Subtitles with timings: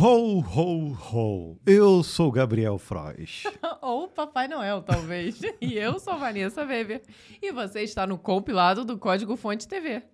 [0.00, 1.56] Ho, ho, ho!
[1.66, 3.42] Eu sou Gabriel Frois.
[3.82, 5.40] Ou Papai Noel, talvez.
[5.60, 7.02] e eu sou Vanessa Weber.
[7.42, 10.04] E você está no compilado do Código Fonte TV.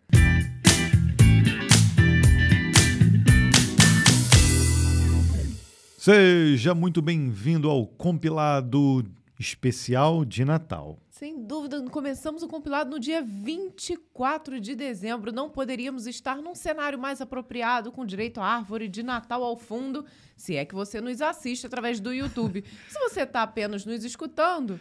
[5.98, 9.04] Seja muito bem-vindo ao compilado
[9.38, 10.98] especial de Natal.
[11.16, 15.30] Sem dúvida, começamos o compilado no dia 24 de dezembro.
[15.30, 20.04] Não poderíamos estar num cenário mais apropriado, com direito à árvore de Natal ao fundo,
[20.36, 22.64] se é que você nos assiste através do YouTube.
[22.90, 24.80] se você está apenas nos escutando,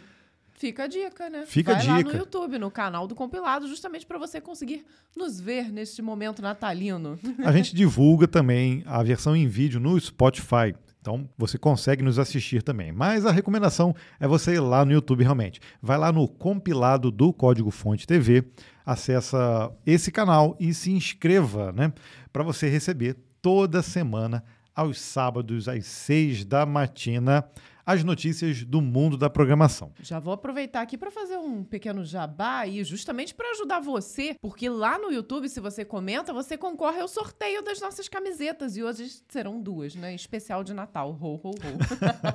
[0.56, 1.44] Fica a dica, né?
[1.46, 2.08] Fica Vai a dica.
[2.08, 4.84] lá no YouTube, no canal do compilado, justamente para você conseguir
[5.16, 7.18] nos ver neste momento natalino.
[7.44, 10.74] A gente divulga também a versão em vídeo no Spotify.
[11.04, 12.90] Então você consegue nos assistir também.
[12.90, 15.60] Mas a recomendação é você ir lá no YouTube realmente.
[15.82, 18.42] Vai lá no compilado do Código Fonte TV,
[18.86, 21.92] acessa esse canal e se inscreva, né?
[22.32, 24.42] Para você receber toda semana,
[24.74, 27.44] aos sábados, às seis da matina,
[27.84, 29.92] as notícias do mundo da programação.
[30.00, 34.68] Já vou aproveitar aqui para fazer um pequeno jabá aí, justamente para ajudar você, porque
[34.68, 39.22] lá no YouTube, se você comenta, você concorre ao sorteio das nossas camisetas e hoje
[39.28, 40.14] serão duas, né?
[40.14, 41.16] Especial de Natal.
[41.20, 41.54] Ho, ho, ho.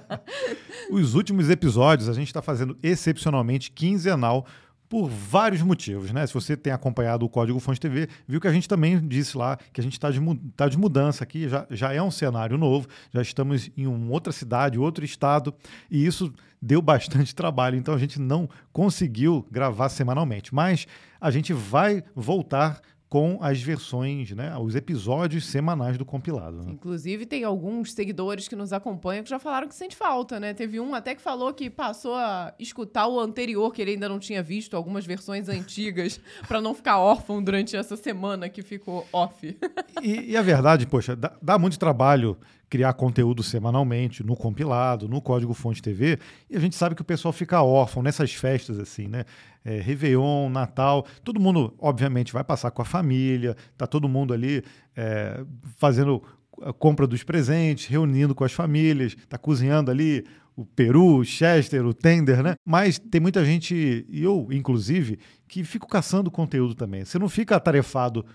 [0.93, 4.45] Os últimos episódios a gente está fazendo excepcionalmente quinzenal
[4.89, 6.25] por vários motivos, né?
[6.25, 9.55] Se você tem acompanhado o Código Fonte TV, viu que a gente também disse lá
[9.71, 10.19] que a gente está de,
[10.57, 14.33] tá de mudança aqui, já, já é um cenário novo, já estamos em uma outra
[14.33, 15.53] cidade, outro estado,
[15.91, 20.53] e isso deu bastante trabalho, então a gente não conseguiu gravar semanalmente.
[20.53, 20.87] Mas
[21.21, 26.57] a gente vai voltar com as versões, né, os episódios semanais do compilado.
[26.57, 26.71] Né?
[26.73, 30.53] Inclusive, tem alguns seguidores que nos acompanham que já falaram que sente falta, né?
[30.53, 34.19] Teve um até que falou que passou a escutar o anterior, que ele ainda não
[34.19, 39.57] tinha visto, algumas versões antigas, para não ficar órfão durante essa semana que ficou off.
[40.03, 42.37] e, e a verdade, poxa, dá, dá muito trabalho
[42.69, 47.05] criar conteúdo semanalmente no compilado, no Código Fonte TV, e a gente sabe que o
[47.05, 49.25] pessoal fica órfão nessas festas assim, né?
[49.65, 54.63] É, Réveillon, Natal, todo mundo, obviamente, vai passar com a família, tá todo mundo ali
[54.95, 55.43] é,
[55.77, 56.23] fazendo
[56.61, 61.85] a compra dos presentes, reunindo com as famílias, tá cozinhando ali o peru, o chester,
[61.85, 62.55] o tender, né?
[62.65, 65.17] Mas tem muita gente, e eu inclusive,
[65.47, 67.05] que fico caçando conteúdo também.
[67.05, 68.25] Você não fica atarefado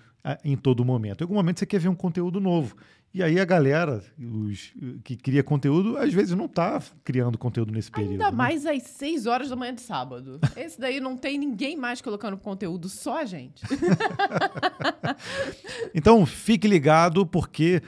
[0.45, 1.21] em todo momento.
[1.21, 2.77] Em algum momento você quer ver um conteúdo novo.
[3.13, 4.75] E aí a galera os,
[5.05, 8.13] que cria conteúdo, às vezes não está criando conteúdo nesse período.
[8.13, 8.37] Ainda né?
[8.37, 10.41] mais às 6 horas da manhã de sábado.
[10.57, 13.63] Esse daí não tem ninguém mais colocando conteúdo, só a gente.
[15.95, 17.81] então fique ligado, porque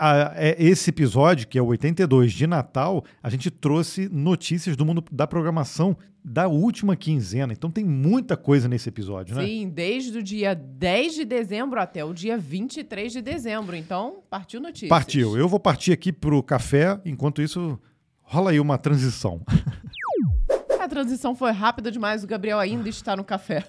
[0.00, 4.86] a, é, esse episódio, que é o 82 de Natal, a gente trouxe notícias do
[4.86, 5.94] mundo da programação
[6.24, 7.52] da última quinzena.
[7.52, 9.44] Então tem muita coisa nesse episódio, né?
[9.44, 13.76] Sim, desde o dia 10 de dezembro até o dia 23 de dezembro.
[13.76, 14.88] Então, partiu notícias.
[14.88, 15.36] Partiu.
[15.36, 17.78] Eu vou partir aqui pro café, enquanto isso
[18.22, 19.42] rola aí uma transição.
[20.90, 23.64] A transição foi rápida demais, o Gabriel ainda está no café.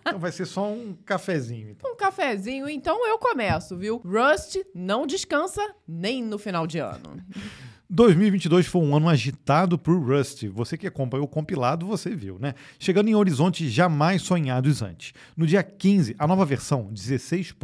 [0.00, 1.70] Então vai ser só um cafezinho.
[1.70, 1.92] Então.
[1.92, 4.02] Um cafezinho, então eu começo, viu?
[4.04, 7.16] Rust não descansa nem no final de ano.
[7.88, 10.48] 2022 foi um ano agitado por Rust.
[10.48, 12.54] Você que acompanhou o compilado, você viu, né?
[12.76, 15.12] Chegando em horizontes jamais sonhados antes.
[15.36, 17.54] No dia 15, a nova versão 16.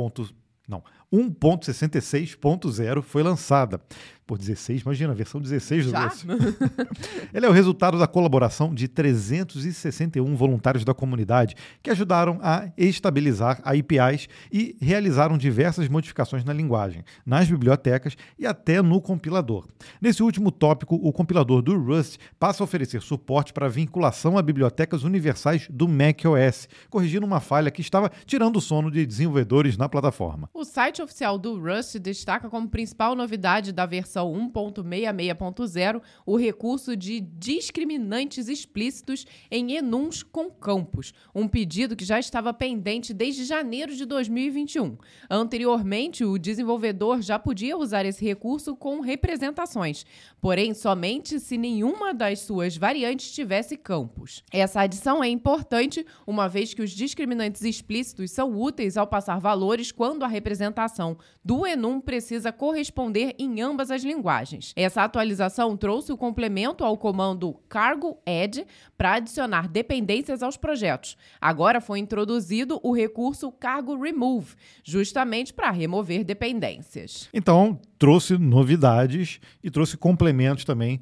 [0.68, 3.80] Não, 1.66.0 foi lançada
[4.28, 6.12] por 16, imagina, a versão 16 do Já?
[7.32, 13.58] Ele é o resultado da colaboração de 361 voluntários da comunidade que ajudaram a estabilizar
[13.64, 19.66] APIs e realizaram diversas modificações na linguagem, nas bibliotecas e até no compilador.
[19.98, 25.04] Nesse último tópico, o compilador do Rust passa a oferecer suporte para vinculação a bibliotecas
[25.04, 30.50] universais do macOS, corrigindo uma falha que estava tirando o sono de desenvolvedores na plataforma.
[30.52, 37.20] O site oficial do Rust destaca como principal novidade da versão 1.66.0 o recurso de
[37.20, 44.04] discriminantes explícitos em enuns com campos, um pedido que já estava pendente desde janeiro de
[44.04, 44.96] 2021.
[45.28, 50.04] Anteriormente, o desenvolvedor já podia usar esse recurso com representações,
[50.40, 54.42] porém somente se nenhuma das suas variantes tivesse campos.
[54.52, 59.92] Essa adição é importante, uma vez que os discriminantes explícitos são úteis ao passar valores
[59.92, 64.72] quando a representação do enum precisa corresponder em ambas as linguagens.
[64.74, 68.66] Essa atualização trouxe o complemento ao comando cargo add
[68.96, 71.16] para adicionar dependências aos projetos.
[71.40, 77.28] Agora foi introduzido o recurso cargo remove, justamente para remover dependências.
[77.32, 81.00] Então, trouxe novidades e trouxe complementos também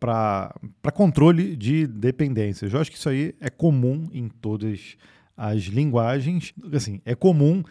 [0.00, 0.54] para
[0.94, 2.72] controle de dependências.
[2.72, 4.96] Eu acho que isso aí é comum em todas
[5.36, 6.54] as linguagens.
[6.72, 7.62] Assim, é comum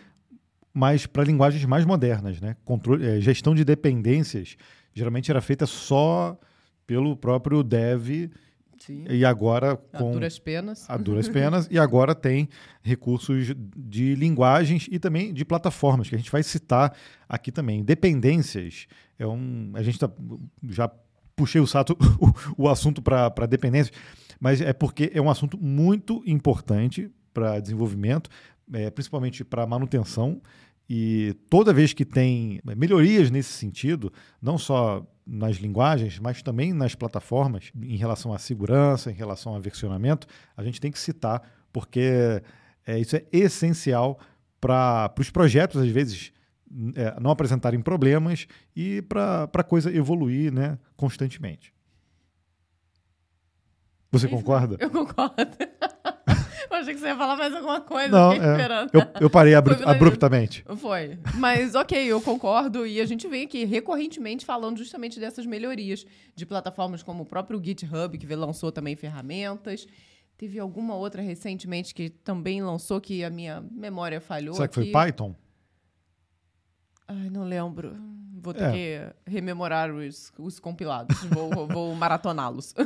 [0.77, 2.55] mas para linguagens mais modernas, né?
[2.63, 4.55] Controle, é, gestão de dependências
[4.93, 6.39] geralmente era feita só
[6.85, 8.29] pelo próprio dev
[8.77, 9.05] Sim.
[9.09, 10.87] e agora A com duras penas.
[10.87, 12.47] a duras penas e agora tem
[12.83, 16.95] recursos de linguagens e também de plataformas que a gente vai citar
[17.27, 17.83] aqui também.
[17.83, 18.85] Dependências
[19.17, 20.07] é um a gente tá,
[20.69, 20.87] já
[21.35, 21.97] puxei o, sato,
[22.55, 23.97] o, o assunto para dependências,
[24.39, 28.29] mas é porque é um assunto muito importante para desenvolvimento,
[28.71, 30.39] é, principalmente para manutenção.
[30.89, 34.11] E toda vez que tem melhorias nesse sentido,
[34.41, 39.59] não só nas linguagens, mas também nas plataformas, em relação à segurança, em relação a
[39.59, 40.25] versionamento,
[40.55, 41.41] a gente tem que citar,
[41.73, 42.41] porque
[42.85, 44.17] é, isso é essencial
[44.61, 46.31] para os projetos, às vezes,
[46.95, 51.73] é, não apresentarem problemas e para a coisa evoluir né, constantemente.
[54.09, 54.77] Você concorda?
[54.79, 55.35] Eu concordo.
[56.77, 58.07] eu achei que você ia falar mais alguma coisa.
[58.09, 58.89] Não, fiquei é, esperando.
[58.93, 60.63] eu, eu parei abru- Foi abruptamente.
[60.77, 61.17] Foi.
[61.35, 62.85] Mas ok, eu concordo.
[62.85, 67.61] E a gente vem aqui recorrentemente falando justamente dessas melhorias de plataformas como o próprio
[67.63, 69.85] GitHub, que lançou também ferramentas.
[70.37, 74.53] Teve alguma outra recentemente que também lançou que a minha memória falhou.
[74.55, 74.91] Será que foi aqui.
[74.93, 75.35] Python?
[77.07, 77.95] Ai, não lembro.
[78.39, 78.71] Vou ter É.
[79.25, 81.17] que rememorar os, os compilados.
[81.23, 82.73] Vou, vou maratoná-los.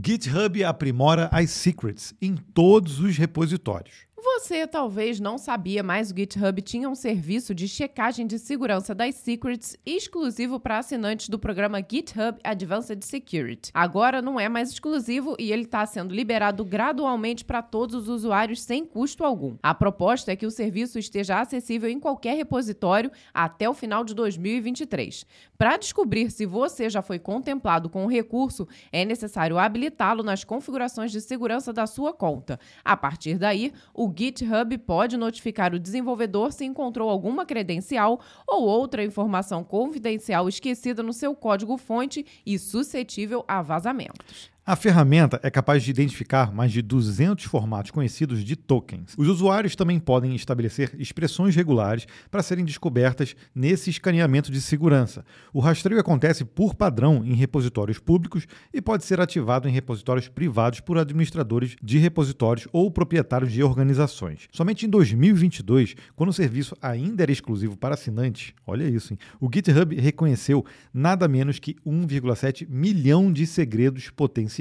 [0.00, 4.07] GitHub aprimora as secrets em todos os repositórios.
[4.20, 9.14] Você talvez não sabia, mas o GitHub tinha um serviço de checagem de segurança das
[9.14, 13.70] secrets exclusivo para assinantes do programa GitHub Advanced Security.
[13.72, 18.60] Agora não é mais exclusivo e ele está sendo liberado gradualmente para todos os usuários
[18.60, 19.56] sem custo algum.
[19.62, 24.14] A proposta é que o serviço esteja acessível em qualquer repositório até o final de
[24.14, 25.24] 2023.
[25.56, 31.12] Para descobrir se você já foi contemplado com o recurso, é necessário habilitá-lo nas configurações
[31.12, 32.58] de segurança da sua conta.
[32.84, 39.04] A partir daí, o GitHub pode notificar o desenvolvedor se encontrou alguma credencial ou outra
[39.04, 44.50] informação confidencial esquecida no seu código-fonte e suscetível a vazamentos.
[44.68, 49.14] A ferramenta é capaz de identificar mais de 200 formatos conhecidos de tokens.
[49.16, 55.24] Os usuários também podem estabelecer expressões regulares para serem descobertas nesse escaneamento de segurança.
[55.54, 60.80] O rastreio acontece por padrão em repositórios públicos e pode ser ativado em repositórios privados
[60.80, 64.48] por administradores de repositórios ou proprietários de organizações.
[64.52, 69.18] Somente em 2022, quando o serviço ainda era exclusivo para assinantes, olha isso, hein?
[69.40, 70.62] o GitHub reconheceu
[70.92, 74.57] nada menos que 1,7 milhão de segredos potenciais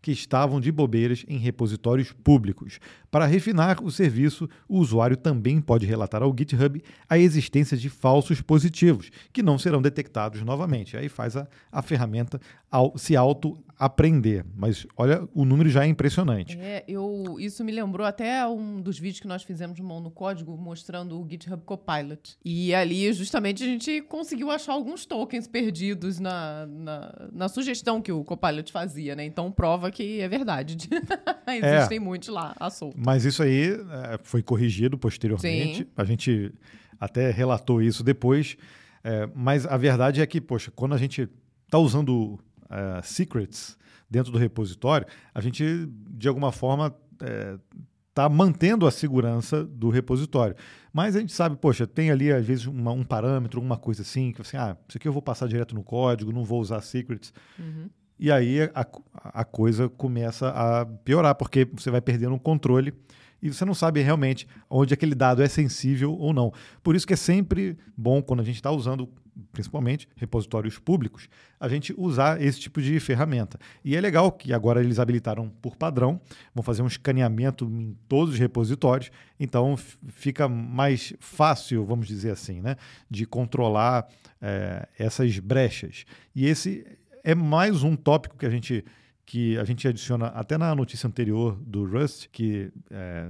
[0.00, 2.78] que estavam de bobeiras em repositórios públicos.
[3.10, 8.40] Para refinar o serviço, o usuário também pode relatar ao GitHub a existência de falsos
[8.40, 10.96] positivos, que não serão detectados novamente.
[10.96, 13.16] Aí faz a, a ferramenta ao, se
[13.78, 14.44] auto-aprender.
[14.56, 16.58] Mas olha, o número já é impressionante.
[16.58, 20.56] É, eu, isso me lembrou até um dos vídeos que nós fizemos Mão no Código,
[20.56, 22.36] mostrando o GitHub Copilot.
[22.44, 28.12] E ali, justamente, a gente conseguiu achar alguns tokens perdidos na, na, na sugestão que
[28.12, 29.24] o Copilot fazia, né?
[29.24, 30.76] Então, prova que é verdade.
[31.46, 32.96] Existem muitos lá, à solta.
[32.98, 35.78] Mas isso aí é, foi corrigido posteriormente.
[35.78, 35.86] Sim.
[35.96, 36.52] A gente
[37.00, 38.56] até relatou isso depois.
[39.02, 41.28] É, mas a verdade é que, poxa, quando a gente
[41.66, 42.38] está usando
[42.70, 43.76] é, secrets
[44.10, 46.94] dentro do repositório, a gente, de alguma forma,
[48.10, 50.54] está mantendo a segurança do repositório.
[50.92, 54.30] Mas a gente sabe, poxa, tem ali, às vezes, uma- um parâmetro, uma coisa assim,
[54.30, 57.32] que assim, ah, isso aqui eu vou passar direto no código, não vou usar secrets.
[57.58, 57.88] Uhum.
[58.16, 58.86] E aí a,
[59.40, 62.94] a coisa começa a piorar, porque você vai perdendo o controle
[63.44, 66.50] e você não sabe realmente onde aquele dado é sensível ou não.
[66.82, 69.06] Por isso que é sempre bom, quando a gente está usando,
[69.52, 71.28] principalmente, repositórios públicos,
[71.60, 73.58] a gente usar esse tipo de ferramenta.
[73.84, 76.18] E é legal que agora eles habilitaram por padrão,
[76.54, 79.76] vão fazer um escaneamento em todos os repositórios, então
[80.08, 82.76] fica mais fácil, vamos dizer assim, né,
[83.10, 84.08] de controlar
[84.40, 86.06] eh, essas brechas.
[86.34, 86.86] E esse
[87.22, 88.82] é mais um tópico que a gente
[89.26, 92.70] que a gente adiciona até na notícia anterior do Rust, que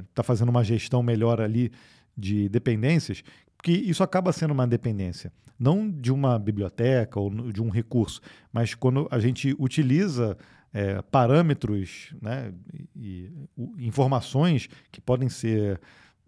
[0.08, 1.70] está fazendo uma gestão melhor ali
[2.16, 3.22] de dependências,
[3.62, 8.20] que isso acaba sendo uma dependência, não de uma biblioteca ou de um recurso,
[8.52, 10.36] mas quando a gente utiliza
[10.72, 12.52] é, parâmetros né,
[12.96, 13.30] e,
[13.78, 15.80] informações que podem ser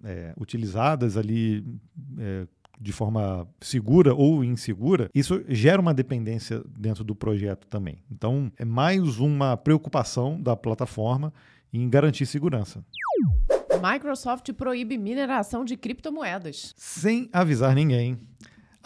[0.04, 1.64] é, utilizadas ali
[2.18, 2.46] é,
[2.80, 7.99] de forma segura ou insegura, isso gera uma dependência dentro do projeto também.
[8.11, 11.33] Então, é mais uma preocupação da plataforma
[11.73, 12.85] em garantir segurança.
[13.83, 16.75] Microsoft proíbe mineração de criptomoedas.
[16.76, 18.18] Sem avisar ninguém,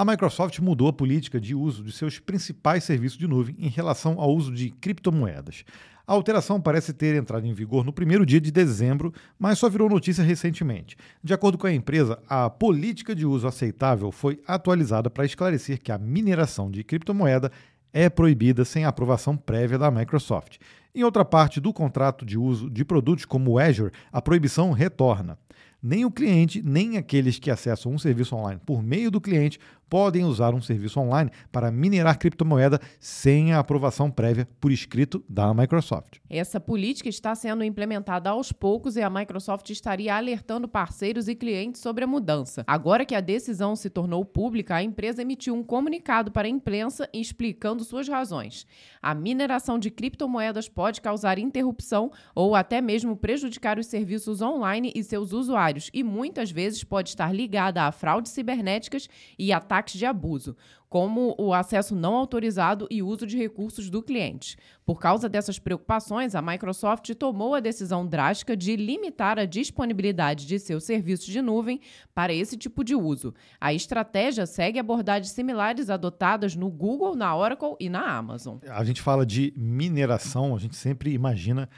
[0.00, 4.18] A Microsoft mudou a política de uso de seus principais serviços de nuvem em relação
[4.18, 5.62] ao uso de criptomoedas.
[6.06, 9.90] A alteração parece ter entrado em vigor no primeiro dia de dezembro, mas só virou
[9.90, 10.96] notícia recentemente.
[11.22, 15.92] De acordo com a empresa, a política de uso aceitável foi atualizada para esclarecer que
[15.92, 17.52] a mineração de criptomoeda
[17.92, 20.56] é proibida sem aprovação prévia da Microsoft.
[20.94, 25.38] Em outra parte do contrato de uso de produtos como o Azure, a proibição retorna.
[25.82, 29.58] Nem o cliente, nem aqueles que acessam um serviço online por meio do cliente
[29.90, 35.52] podem usar um serviço online para minerar criptomoeda sem a aprovação prévia por escrito da
[35.52, 36.18] Microsoft.
[36.30, 41.80] Essa política está sendo implementada aos poucos e a Microsoft estaria alertando parceiros e clientes
[41.80, 42.62] sobre a mudança.
[42.68, 47.08] Agora que a decisão se tornou pública, a empresa emitiu um comunicado para a imprensa
[47.12, 48.66] explicando suas razões.
[49.02, 55.02] A mineração de criptomoedas pode causar interrupção ou até mesmo prejudicar os serviços online e
[55.02, 60.06] seus usuários, e muitas vezes pode estar ligada a fraudes cibernéticas e ataques ataques de
[60.06, 60.56] abuso,
[60.88, 64.56] como o acesso não autorizado e uso de recursos do cliente.
[64.84, 70.58] Por causa dessas preocupações, a Microsoft tomou a decisão drástica de limitar a disponibilidade de
[70.58, 71.80] seus serviços de nuvem
[72.14, 73.34] para esse tipo de uso.
[73.60, 78.58] A estratégia segue abordagens similares adotadas no Google, na Oracle e na Amazon.
[78.68, 81.68] A gente fala de mineração, a gente sempre imagina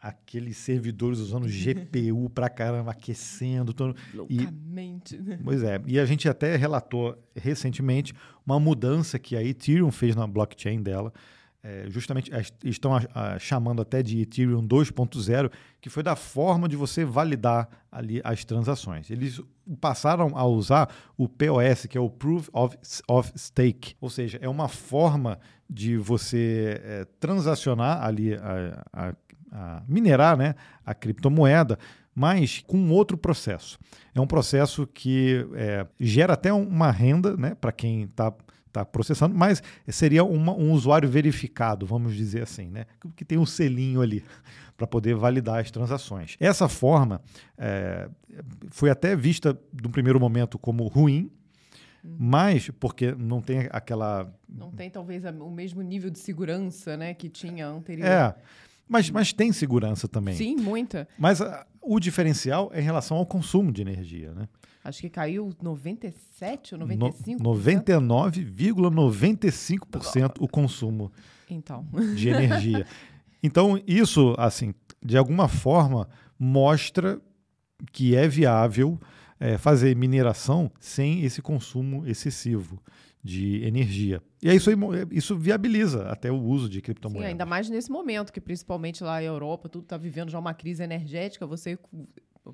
[0.00, 3.74] aqueles servidores usando GPU pra caramba, aquecendo.
[3.74, 5.16] Todo, Loucamente.
[5.16, 5.80] E, pois é.
[5.86, 8.14] E a gente até relatou recentemente
[8.46, 11.12] uma mudança que a Ethereum fez na blockchain dela.
[11.62, 12.30] É, justamente
[12.64, 17.68] estão a, a, chamando até de Ethereum 2.0, que foi da forma de você validar
[17.92, 19.10] ali as transações.
[19.10, 19.42] Eles
[19.78, 20.88] passaram a usar
[21.18, 25.38] o POS, que é o Proof of, of Stake, ou seja, é uma forma
[25.68, 29.14] de você é, transacionar ali a,
[29.50, 30.54] a minerar né,
[30.84, 31.78] a criptomoeda,
[32.14, 33.78] mas com outro processo.
[34.14, 38.32] É um processo que é, gera até uma renda né, para quem está
[38.72, 43.46] tá processando, mas seria uma, um usuário verificado, vamos dizer assim, né, que tem um
[43.46, 44.24] selinho ali
[44.76, 46.36] para poder validar as transações.
[46.38, 47.20] Essa forma
[47.58, 48.08] é,
[48.70, 51.30] foi até vista, no primeiro momento, como ruim,
[52.02, 54.32] mas porque não tem aquela.
[54.48, 58.06] Não tem, talvez, o mesmo nível de segurança né, que tinha anterior.
[58.06, 58.34] É.
[58.90, 60.34] Mas, mas tem segurança também.
[60.34, 61.06] Sim, muita.
[61.16, 64.48] Mas a, ah, o diferencial é em relação ao consumo de energia, né?
[64.82, 67.38] Acho que caiu 97 ou 95%.
[67.38, 71.12] 99,95% o consumo
[71.48, 71.86] então.
[72.16, 72.84] de energia.
[73.42, 76.06] Então, isso, assim, de alguma forma,
[76.38, 77.18] mostra
[77.90, 79.00] que é viável
[79.38, 82.78] é, fazer mineração sem esse consumo excessivo
[83.22, 84.22] de energia.
[84.42, 84.70] E aí isso,
[85.10, 87.26] isso viabiliza até o uso de criptomoedas.
[87.26, 90.54] Sim, ainda mais nesse momento, que principalmente lá na Europa, tudo está vivendo já uma
[90.54, 91.78] crise energética, você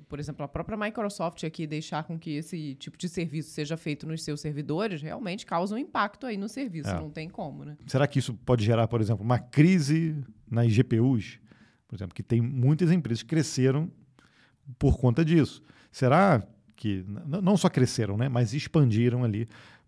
[0.09, 4.05] por exemplo, a própria Microsoft aqui deixar com que esse tipo de serviço seja feito
[4.05, 6.99] nos seus servidores, realmente causa um impacto aí no serviço, é.
[6.99, 7.77] não tem como, né?
[7.85, 10.15] Será que isso pode gerar, por exemplo, uma crise
[10.49, 11.39] nas GPUs?
[11.87, 13.89] Por exemplo, que tem muitas empresas que cresceram
[14.77, 15.63] por conta disso.
[15.89, 16.43] Será
[16.75, 19.47] que não só cresceram, né, mas expandiram ali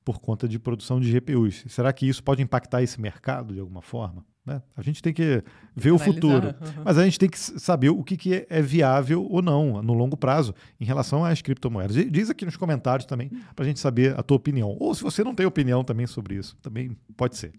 [0.10, 1.66] por conta de produção de GPUs.
[1.68, 4.26] Será que isso pode impactar esse mercado de alguma forma?
[4.44, 4.60] Né?
[4.76, 5.44] A gente tem que
[5.76, 5.94] ver Analisar.
[5.94, 9.84] o futuro, mas a gente tem que saber o que, que é viável ou não
[9.84, 11.96] no longo prazo em relação às criptomoedas.
[12.10, 14.76] Diz aqui nos comentários também para a gente saber a tua opinião.
[14.80, 17.54] Ou se você não tem opinião também sobre isso, também pode ser.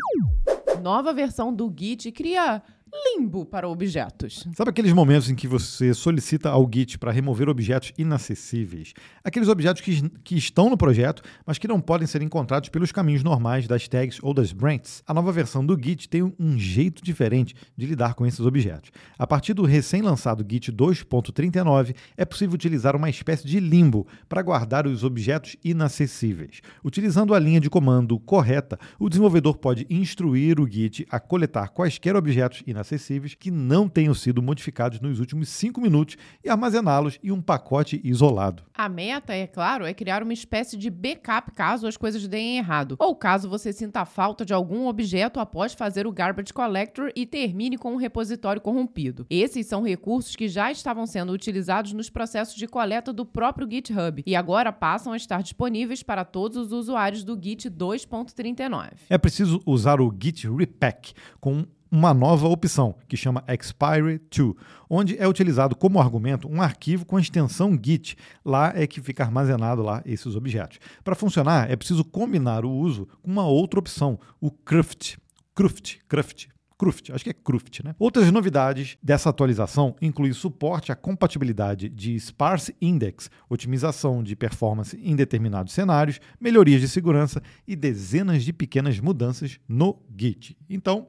[0.82, 4.46] Nova versão do Git cria limbo para objetos.
[4.54, 8.94] Sabe aqueles momentos em que você solicita ao Git para remover objetos inacessíveis?
[9.22, 13.22] Aqueles objetos que, que estão no projeto, mas que não podem ser encontrados pelos caminhos
[13.22, 15.02] normais das tags ou das branches.
[15.06, 18.90] A nova versão do Git tem um jeito diferente de lidar com esses objetos.
[19.18, 24.86] A partir do recém-lançado Git 2.39, é possível utilizar uma espécie de limbo para guardar
[24.86, 26.60] os objetos inacessíveis.
[26.84, 32.16] Utilizando a linha de comando correta, o desenvolvedor pode instruir o Git a coletar quaisquer
[32.16, 37.30] objetos inacessíveis inacessíveis que não tenham sido modificados nos últimos cinco minutos e armazená-los em
[37.30, 38.62] um pacote isolado.
[38.74, 42.96] A meta, é claro, é criar uma espécie de backup caso as coisas deem errado,
[42.98, 47.76] ou caso você sinta falta de algum objeto após fazer o garbage collector e termine
[47.76, 49.26] com um repositório corrompido.
[49.28, 54.22] Esses são recursos que já estavam sendo utilizados nos processos de coleta do próprio GitHub
[54.24, 58.90] e agora passam a estar disponíveis para todos os usuários do Git 2.39.
[59.10, 64.56] É preciso usar o Git Repack com uma nova opção que chama Expire To,
[64.88, 68.16] onde é utilizado como argumento um arquivo com a extensão Git.
[68.44, 70.78] Lá é que fica armazenado lá esses objetos.
[71.02, 75.18] Para funcionar, é preciso combinar o uso com uma outra opção, o Cruft.
[75.54, 77.96] Cruft, Cruft, Cruft, acho que é Cruft, né?
[77.98, 85.16] Outras novidades dessa atualização incluem suporte à compatibilidade de Sparse Index, otimização de performance em
[85.16, 90.56] determinados cenários, melhorias de segurança e dezenas de pequenas mudanças no Git.
[90.70, 91.08] Então,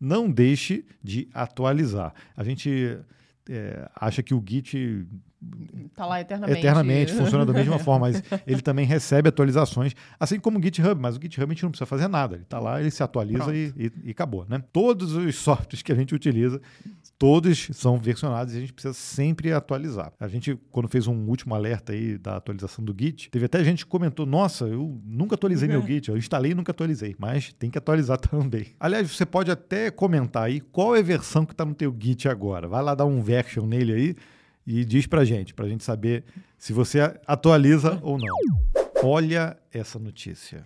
[0.00, 2.14] não deixe de atualizar.
[2.34, 2.98] A gente
[3.48, 5.06] é, acha que o Git
[5.94, 6.58] Tá lá eternamente.
[6.58, 11.16] Eternamente, funciona da mesma forma, mas ele também recebe atualizações, assim como o GitHub, mas
[11.16, 12.36] o GitHub a gente não precisa fazer nada.
[12.36, 14.44] Ele está lá, ele se atualiza e, e, e, acabou.
[14.48, 14.62] Né?
[14.72, 16.60] Todos os softwares que a gente utiliza,
[17.18, 20.12] todos são versionados e a gente precisa sempre atualizar.
[20.20, 23.84] A gente, quando fez um último alerta aí da atualização do Git, teve até gente
[23.84, 27.70] que comentou: Nossa, eu nunca atualizei meu Git, eu instalei e nunca atualizei, mas tem
[27.70, 28.68] que atualizar também.
[28.78, 32.28] Aliás, você pode até comentar aí qual é a versão que está no teu Git
[32.28, 32.68] agora.
[32.68, 34.16] Vai lá dar um version nele aí
[34.66, 36.24] e diz pra gente, pra gente saber
[36.58, 38.36] se você atualiza ou não.
[39.02, 40.64] Olha essa notícia.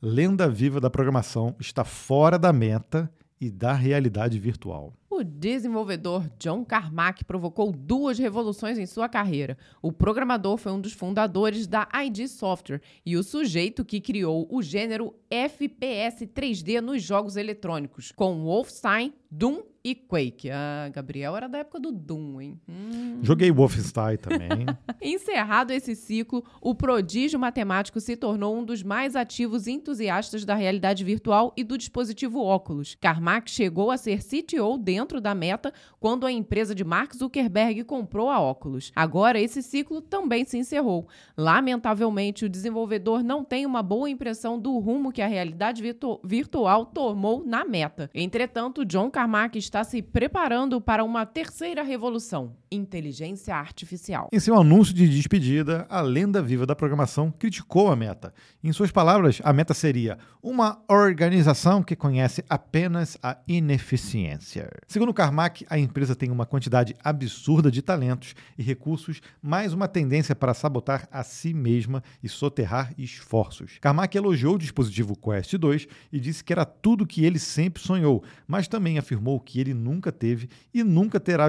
[0.00, 4.94] Lenda viva da programação está fora da meta e da realidade virtual.
[5.14, 9.58] O desenvolvedor John Carmack provocou duas revoluções em sua carreira.
[9.82, 14.62] O programador foi um dos fundadores da ID Software e o sujeito que criou o
[14.62, 20.50] gênero FPS 3D nos jogos eletrônicos, com Wolfenstein, Doom e Quake.
[20.50, 22.60] Ah, Gabriel era da época do Doom, hein?
[22.68, 23.18] Hum.
[23.22, 24.66] Joguei Wolfenstein também.
[25.00, 31.02] Encerrado esse ciclo, o prodígio matemático se tornou um dos mais ativos entusiastas da realidade
[31.02, 32.96] virtual e do dispositivo óculos.
[33.00, 38.30] Carmack chegou a ser CTO dentro da Meta quando a empresa de Mark Zuckerberg comprou
[38.30, 38.92] a óculos.
[38.94, 41.08] Agora, esse ciclo também se encerrou.
[41.36, 46.86] Lamentavelmente, o desenvolvedor não tem uma boa impressão do rumo que a realidade virtu virtual
[46.86, 48.10] tomou na Meta.
[48.14, 54.28] Entretanto, John Carmack está se preparando para uma terceira revolução: inteligência artificial.
[54.32, 58.32] Em seu anúncio de despedida, a lenda viva da programação criticou a Meta.
[58.62, 64.68] Em suas palavras, a Meta seria uma organização que conhece apenas a ineficiência.
[64.92, 70.36] Segundo Carmack, a empresa tem uma quantidade absurda de talentos e recursos, mais uma tendência
[70.36, 73.78] para sabotar a si mesma e soterrar esforços.
[73.80, 78.22] Carmack elogiou o dispositivo Quest 2 e disse que era tudo que ele sempre sonhou,
[78.46, 81.46] mas também afirmou que ele nunca teve e nunca terá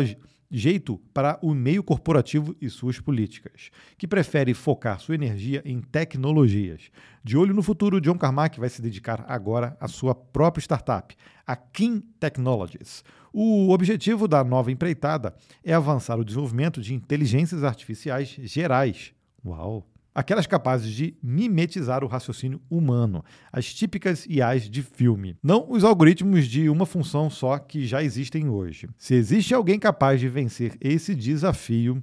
[0.56, 6.92] jeito para o meio corporativo e suas políticas, que prefere focar sua energia em tecnologias.
[7.24, 11.16] De olho no futuro, John Carmack vai se dedicar agora à sua própria startup,
[11.48, 13.04] a King Technologies.
[13.34, 19.12] O objetivo da nova empreitada é avançar o desenvolvimento de inteligências artificiais gerais.
[19.44, 19.93] Uau!
[20.14, 26.48] Aquelas capazes de mimetizar o raciocínio humano, as típicas IAs de filme, não os algoritmos
[26.48, 28.88] de uma função só que já existem hoje.
[28.98, 32.02] Se existe alguém capaz de vencer esse desafio,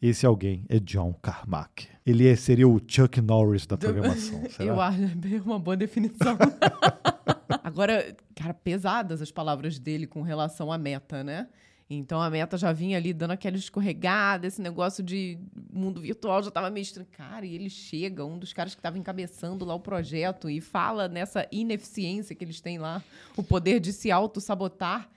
[0.00, 1.88] esse alguém é John Carmack.
[2.06, 4.42] Ele é, seria o Chuck Norris da programação.
[4.48, 4.64] Será?
[4.68, 6.38] Eu acho é uma boa definição.
[7.64, 11.48] Agora, cara, pesadas as palavras dele com relação à meta, né?
[11.90, 15.38] Então a meta já vinha ali dando aquela escorregada, esse negócio de
[15.72, 17.08] mundo virtual já estava meio estranho.
[17.10, 21.08] Cara, e ele chega, um dos caras que estava encabeçando lá o projeto, e fala
[21.08, 23.02] nessa ineficiência que eles têm lá,
[23.36, 25.08] o poder de se auto-sabotar.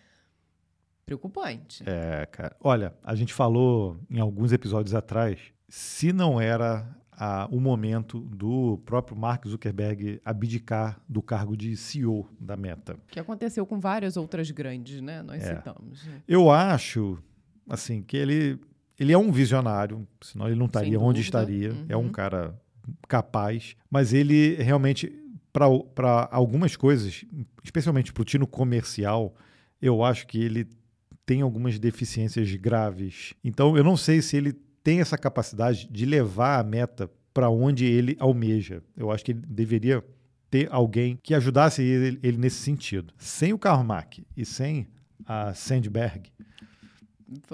[1.06, 1.84] Preocupante.
[1.86, 2.56] É, cara.
[2.62, 6.88] Olha, a gente falou em alguns episódios atrás, se não era
[7.24, 12.98] a, o momento do próprio Mark Zuckerberg abdicar do cargo de CEO da Meta.
[13.12, 15.22] Que aconteceu com várias outras grandes, né?
[15.22, 15.56] Nós é.
[15.56, 16.04] citamos.
[16.04, 16.24] Né?
[16.28, 17.20] Eu acho,
[17.70, 18.60] assim, que ele,
[19.00, 21.72] ele é um visionário, senão ele não estaria onde estaria.
[21.72, 21.86] Uhum.
[21.90, 22.12] É um uhum.
[22.12, 22.60] cara
[23.08, 25.14] capaz, mas ele realmente,
[25.54, 27.24] para algumas coisas,
[27.64, 29.36] especialmente para o tino comercial,
[29.80, 30.68] eu acho que ele
[31.24, 33.36] tem algumas deficiências graves.
[33.44, 37.86] Então, eu não sei se ele tem essa capacidade de levar a meta para onde
[37.86, 38.84] ele almeja.
[38.96, 40.04] Eu acho que ele deveria
[40.50, 43.13] ter alguém que ajudasse ele, ele nesse sentido.
[43.17, 44.88] Sem o Carmack e sem
[45.26, 46.32] a Sandberg.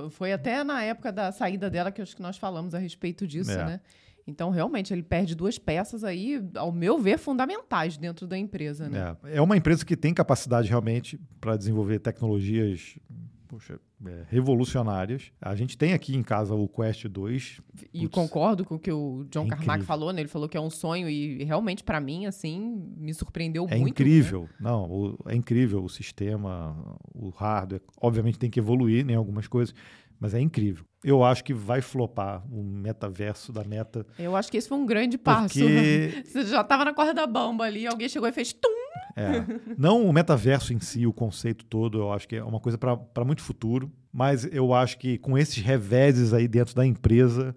[0.10, 3.52] Foi até na época da saída dela que acho que nós falamos a respeito disso,
[3.52, 3.66] é.
[3.66, 3.82] né?
[4.26, 8.90] Então, realmente, ele perde duas peças aí, ao meu ver, fundamentais dentro da empresa.
[8.90, 9.16] Né?
[9.24, 13.00] É, é uma empresa que tem capacidade realmente para desenvolver tecnologias
[13.48, 15.32] poxa, é, revolucionárias.
[15.42, 17.62] A gente tem aqui em casa o Quest 2.
[17.94, 20.22] E concordo com o que o John é Carmack falou, né?
[20.22, 23.88] Ele falou que é um sonho e realmente para mim assim me surpreendeu é muito.
[23.88, 24.44] É incrível.
[24.44, 24.50] Né?
[24.60, 26.76] Não, o, é incrível o sistema,
[27.14, 27.82] o hardware.
[28.02, 29.74] Obviamente tem que evoluir em né, algumas coisas,
[30.20, 30.86] mas é incrível.
[31.04, 34.06] Eu acho que vai flopar o metaverso da meta.
[34.18, 35.60] Eu acho que esse foi um grande passo.
[35.60, 36.24] Porque...
[36.26, 38.68] Você já estava na corda da bomba ali, alguém chegou e fez tum.
[39.16, 39.44] É.
[39.78, 43.26] Não o metaverso em si, o conceito todo, eu acho que é uma coisa para
[43.26, 47.56] muito futuro, mas eu acho que com esses reveses aí dentro da empresa,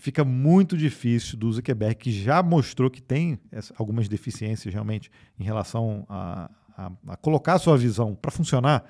[0.00, 3.38] fica muito difícil do Zuckerberg, que já mostrou que tem
[3.76, 8.84] algumas deficiências realmente em relação a, a, a colocar a sua visão para funcionar,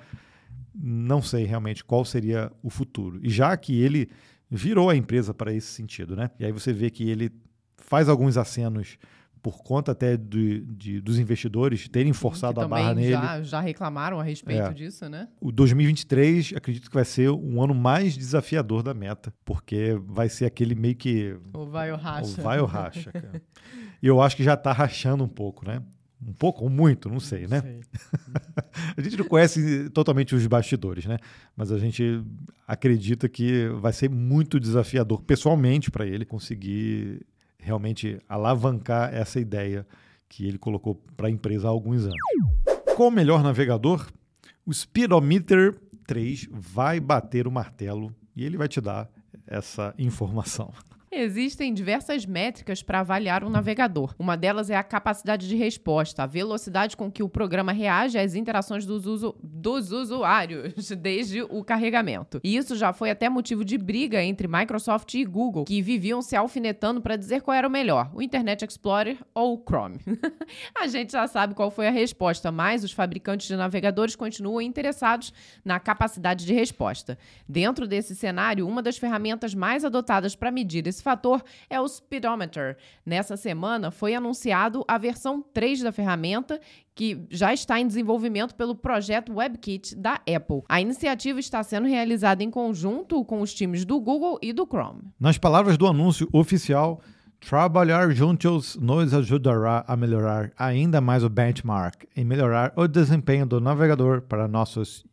[0.73, 3.19] não sei realmente qual seria o futuro.
[3.23, 4.09] E já que ele
[4.49, 6.29] virou a empresa para esse sentido, né?
[6.39, 7.31] E aí você vê que ele
[7.77, 8.97] faz alguns acenos
[9.41, 13.11] por conta até de, de, dos investidores terem forçado a barra nele.
[13.11, 14.73] Já, já reclamaram a respeito é.
[14.73, 15.27] disso, né?
[15.39, 20.45] O 2023, acredito que vai ser um ano mais desafiador da meta, porque vai ser
[20.45, 21.35] aquele meio que.
[21.53, 22.39] O vai ou racha.
[22.39, 23.41] O vai ou racha, cara.
[24.01, 25.81] e eu acho que já está rachando um pouco, né?
[26.25, 27.61] Um pouco ou muito, não sei, né?
[27.61, 27.81] Sei.
[28.97, 31.17] a gente não conhece totalmente os bastidores, né?
[31.55, 32.23] Mas a gente
[32.67, 37.25] acredita que vai ser muito desafiador pessoalmente para ele conseguir
[37.57, 39.85] realmente alavancar essa ideia
[40.27, 42.15] que ele colocou para a empresa há alguns anos.
[42.95, 44.07] Qual o melhor navegador?
[44.65, 45.75] O Speedometer
[46.07, 49.09] 3 vai bater o martelo e ele vai te dar
[49.45, 50.73] essa informação.
[51.13, 54.15] Existem diversas métricas para avaliar um navegador.
[54.17, 58.33] Uma delas é a capacidade de resposta, a velocidade com que o programa reage às
[58.33, 62.39] interações dos, usu dos usuários desde o carregamento.
[62.41, 66.33] E isso já foi até motivo de briga entre Microsoft e Google, que viviam se
[66.33, 69.99] alfinetando para dizer qual era o melhor, o Internet Explorer ou o Chrome.
[70.73, 75.33] a gente já sabe qual foi a resposta, mas os fabricantes de navegadores continuam interessados
[75.65, 77.17] na capacidade de resposta.
[77.45, 81.87] Dentro desse cenário, uma das ferramentas mais adotadas para medir esse esse fator é o
[81.87, 82.77] Speedometer.
[83.03, 86.61] Nessa semana foi anunciado a versão 3 da ferramenta,
[86.93, 90.61] que já está em desenvolvimento pelo projeto WebKit da Apple.
[90.69, 95.01] A iniciativa está sendo realizada em conjunto com os times do Google e do Chrome.
[95.19, 97.01] Nas palavras do anúncio oficial,
[97.43, 103.59] Trabalhar juntos nos ajudará a melhorar ainda mais o benchmark e melhorar o desempenho do
[103.59, 105.03] navegador para nossos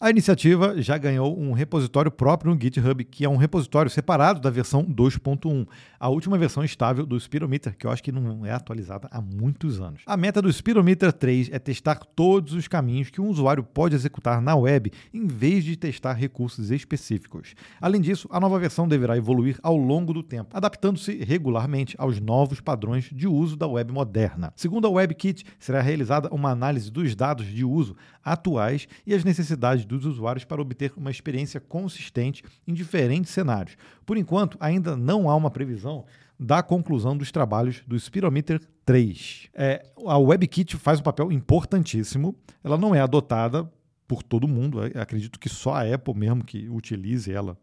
[0.00, 4.50] A iniciativa já ganhou um repositório próprio no GitHub, que é um repositório separado da
[4.50, 5.64] versão 2.1,
[6.00, 9.80] a última versão estável do Speedometer, que eu acho que não é atualizada há muitos
[9.80, 10.02] anos.
[10.04, 14.42] A meta do Speedometer 3 é testar todos os caminhos que um usuário pode executar
[14.42, 17.54] na web, em vez de testar recursos específicos.
[17.80, 22.60] Além disso, a nova versão deverá evoluir ao longo do tempo, adaptando-se regularmente aos novos
[22.60, 24.52] padrões de uso da web moderna.
[24.56, 29.84] Segundo a WebKit, será realizada uma análise dos dados de uso atuais e as necessidades
[29.84, 33.76] dos usuários para obter uma experiência consistente em diferentes cenários.
[34.04, 36.04] Por enquanto, ainda não há uma previsão
[36.38, 39.48] da conclusão dos trabalhos do Spirometer 3.
[39.54, 43.70] É, a WebKit faz um papel importantíssimo, ela não é adotada
[44.08, 47.56] por todo mundo, acredito que só a Apple mesmo que utilize ela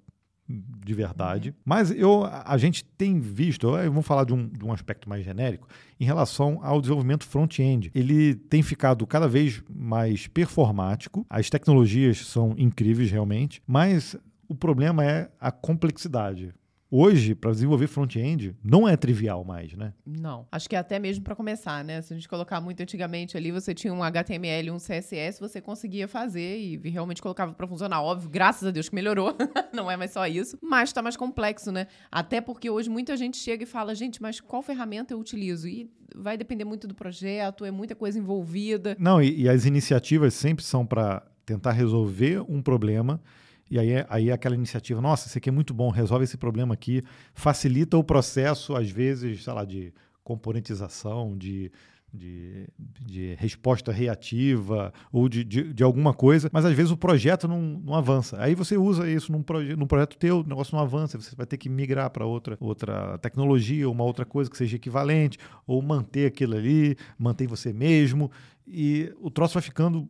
[0.47, 1.49] de verdade.
[1.49, 1.55] Uhum.
[1.65, 5.67] Mas eu, a gente tem visto, vamos falar de um, de um aspecto mais genérico,
[5.99, 7.91] em relação ao desenvolvimento front-end.
[7.93, 14.15] Ele tem ficado cada vez mais performático, as tecnologias são incríveis realmente, mas
[14.47, 16.53] o problema é a complexidade.
[16.89, 19.93] Hoje, para desenvolver front-end, não é trivial mais, né?
[20.05, 20.47] Não.
[20.49, 22.01] Acho que é até mesmo para começar, né?
[22.01, 26.07] Se a gente colocar muito antigamente ali, você tinha um HTML, um CSS, você conseguia
[26.07, 28.01] fazer e realmente colocava para funcionar.
[28.01, 29.35] Óbvio, graças a Deus que melhorou.
[29.73, 30.57] não é mais só isso.
[30.61, 31.87] Mas está mais complexo, né?
[32.09, 35.67] Até porque hoje muita gente chega e fala, gente, mas qual ferramenta eu utilizo?
[35.67, 38.95] E vai depender muito do projeto, é muita coisa envolvida.
[38.97, 43.21] Não, e, e as iniciativas sempre são para tentar resolver um problema
[43.69, 47.03] e aí, aí aquela iniciativa, nossa, isso aqui é muito bom, resolve esse problema aqui,
[47.33, 51.71] facilita o processo, às vezes, sei lá, de componentização, de,
[52.13, 52.67] de,
[53.05, 57.61] de resposta reativa ou de, de, de, alguma coisa, mas às vezes o projeto não,
[57.61, 58.41] não avança.
[58.41, 61.45] Aí você usa isso num, proje num projeto teu, o negócio não avança, você vai
[61.45, 66.27] ter que migrar para outra, outra tecnologia, uma outra coisa que seja equivalente, ou manter
[66.27, 68.31] aquilo ali, manter você mesmo,
[68.65, 70.09] e o troço vai ficando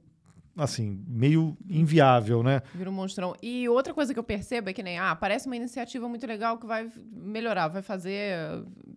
[0.57, 2.61] assim, meio inviável, né?
[2.73, 3.35] Vira um monstrão.
[3.41, 6.57] E outra coisa que eu percebo é que nem, ah, parece uma iniciativa muito legal
[6.57, 8.35] que vai melhorar, vai fazer,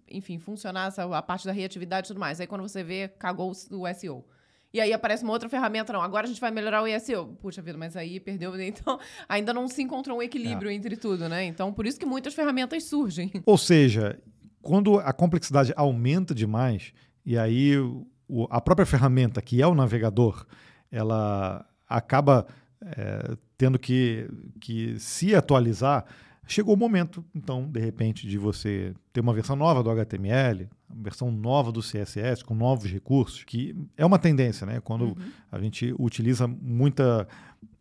[0.08, 2.40] enfim, funcionar essa, a parte da reatividade e tudo mais.
[2.40, 4.24] Aí quando você vê, cagou o SEO.
[4.72, 7.36] E aí aparece uma outra ferramenta, não, agora a gente vai melhorar o SEO.
[7.40, 10.74] Puxa vida, mas aí perdeu, então ainda não se encontrou um equilíbrio é.
[10.74, 11.44] entre tudo, né?
[11.44, 13.30] Então por isso que muitas ferramentas surgem.
[13.44, 14.18] Ou seja,
[14.62, 16.92] quando a complexidade aumenta demais,
[17.26, 20.46] e aí o, a própria ferramenta, que é o navegador,
[20.90, 22.46] ela acaba
[22.82, 24.28] é, tendo que,
[24.60, 26.04] que se atualizar,
[26.46, 31.02] chegou o momento, então, de repente, de você ter uma versão nova do HTML, uma
[31.02, 34.80] versão nova do CSS, com novos recursos, que é uma tendência, né?
[34.80, 35.16] Quando uhum.
[35.52, 37.28] a gente utiliza muita,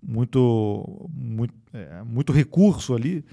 [0.01, 3.25] muito, muito, é, muito recurso ali,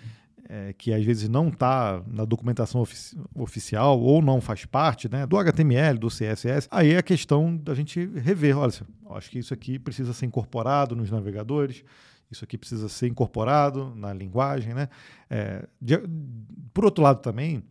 [0.48, 5.26] é, que às vezes não está na documentação ofici oficial ou não faz parte né,
[5.26, 8.56] do HTML, do CSS, aí é a questão da gente rever.
[8.56, 8.72] Olha,
[9.10, 11.84] acho que isso aqui precisa ser incorporado nos navegadores,
[12.30, 14.74] isso aqui precisa ser incorporado na linguagem.
[14.74, 14.88] Né?
[15.30, 15.98] É, de,
[16.72, 17.62] por outro lado, também,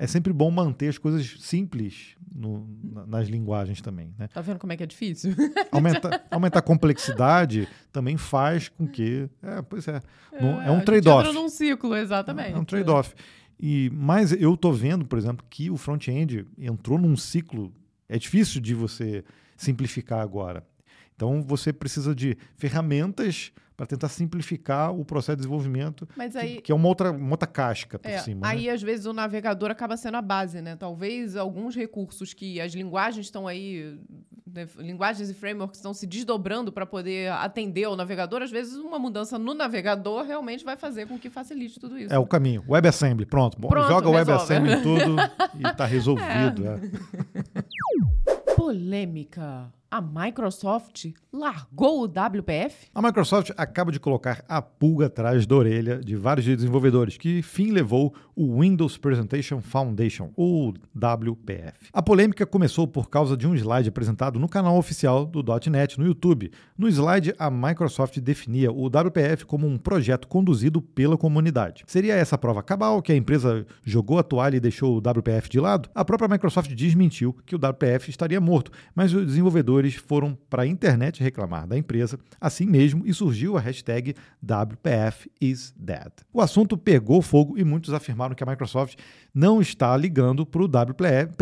[0.00, 4.14] é sempre bom manter as coisas simples no, na, nas linguagens também.
[4.16, 4.28] Né?
[4.28, 5.34] Tá vendo como é que é difícil?
[5.72, 9.28] Aumentar, aumentar a complexidade também faz com que.
[9.42, 10.00] É, pois é.
[10.32, 11.28] É, é a um trade-off.
[11.28, 12.52] entra num ciclo, exatamente.
[12.52, 13.12] É um trade-off.
[13.58, 17.74] E, mas eu estou vendo, por exemplo, que o front-end entrou num ciclo.
[18.08, 19.24] É difícil de você
[19.56, 20.64] simplificar agora.
[21.18, 26.60] Então você precisa de ferramentas para tentar simplificar o processo de desenvolvimento, Mas que- aí,
[26.60, 28.42] que, é uma outra, uma outra casca por é, cima.
[28.42, 28.52] né?
[28.52, 30.76] aí às vezes o navegador acaba sendo a base, né?
[30.76, 33.98] Talvez alguns recursos que as linguagens estão aí,
[34.46, 38.42] né, linguagens e frameworks estão se desdobrando para poder atender ao navegador.
[38.42, 42.12] Às vezes uma mudança no navegador realmente vai fazer com que facilite tudo isso.
[42.14, 42.64] É o caminho.
[42.68, 43.58] WebAssembly, pronto.
[43.58, 44.30] Pronto, joga resolve.
[44.32, 45.16] WebAssembly em tudo
[45.58, 46.64] e está resolvido.
[46.66, 46.80] é.
[48.56, 49.72] Polêmica.
[49.90, 52.88] A Microsoft largou o WPF?
[52.94, 57.70] A Microsoft acaba de colocar a pulga atrás da orelha de vários desenvolvedores, que fim
[57.70, 61.88] levou o Windows Presentation Foundation, ou WPF.
[61.90, 66.04] A polêmica começou por causa de um slide apresentado no canal oficial do .NET no
[66.04, 66.50] YouTube.
[66.76, 71.84] No slide, a Microsoft definia o WPF como um projeto conduzido pela comunidade.
[71.86, 75.48] Seria essa a prova cabal que a empresa jogou a toalha e deixou o WPF
[75.48, 75.88] de lado?
[75.94, 80.66] A própria Microsoft desmentiu que o WPF estaria morto, mas os desenvolvedores foram para a
[80.66, 86.12] internet reclamar da empresa, assim mesmo, e surgiu a hashtag WPF is dead.
[86.32, 88.96] O assunto pegou fogo e muitos afirmaram que a Microsoft
[89.38, 91.32] não está ligando para o WPF,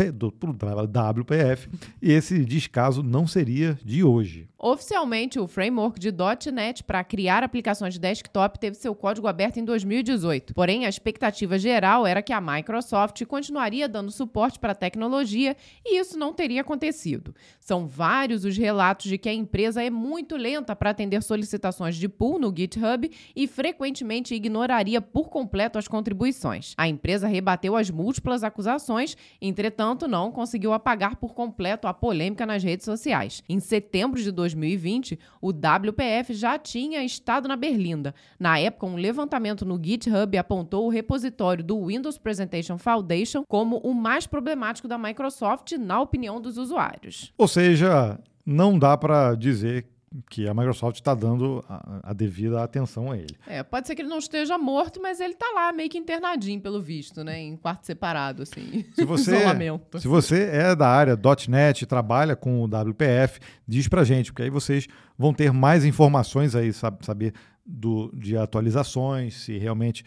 [0.87, 1.67] WPF
[1.99, 4.47] e esse descaso não seria de hoje.
[4.59, 6.11] Oficialmente, o framework de
[6.51, 10.53] .NET para criar aplicações de desktop teve seu código aberto em 2018.
[10.55, 15.55] Porém, a expectativa geral era que a Microsoft continuaria dando suporte para a tecnologia
[15.85, 17.35] e isso não teria acontecido.
[17.59, 22.09] São vários os relatos de que a empresa é muito lenta para atender solicitações de
[22.09, 26.73] pull no GitHub e frequentemente ignoraria por completo as contribuições.
[26.77, 32.63] A empresa rebateu as múltiplas acusações, entretanto, não conseguiu apagar por completo a polêmica nas
[32.63, 33.43] redes sociais.
[33.47, 38.13] Em setembro de 2020, o WPF já tinha estado na berlinda.
[38.39, 43.93] Na época, um levantamento no GitHub apontou o repositório do Windows Presentation Foundation como o
[43.93, 47.33] mais problemático da Microsoft, na opinião dos usuários.
[47.37, 49.87] Ou seja, não dá para dizer
[50.29, 53.35] que a Microsoft está dando a, a devida atenção a ele.
[53.45, 56.61] É, pode ser que ele não esteja morto, mas ele tá lá meio que internadinho,
[56.61, 57.39] pelo visto, né?
[57.39, 58.85] Em quarto separado, assim.
[58.95, 59.99] Se você, Isolamento.
[59.99, 64.49] se você é da área .NET, trabalha com o WPF, diz pra gente, porque aí
[64.49, 67.33] vocês vão ter mais informações aí, sabe, saber
[67.65, 70.05] do, de atualizações, se realmente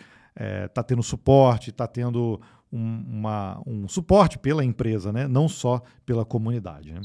[0.67, 2.41] está tendo suporte, está tendo
[2.73, 5.27] um, uma- um suporte pela empresa, né?
[5.29, 6.93] não só pela comunidade.
[6.93, 7.01] Né?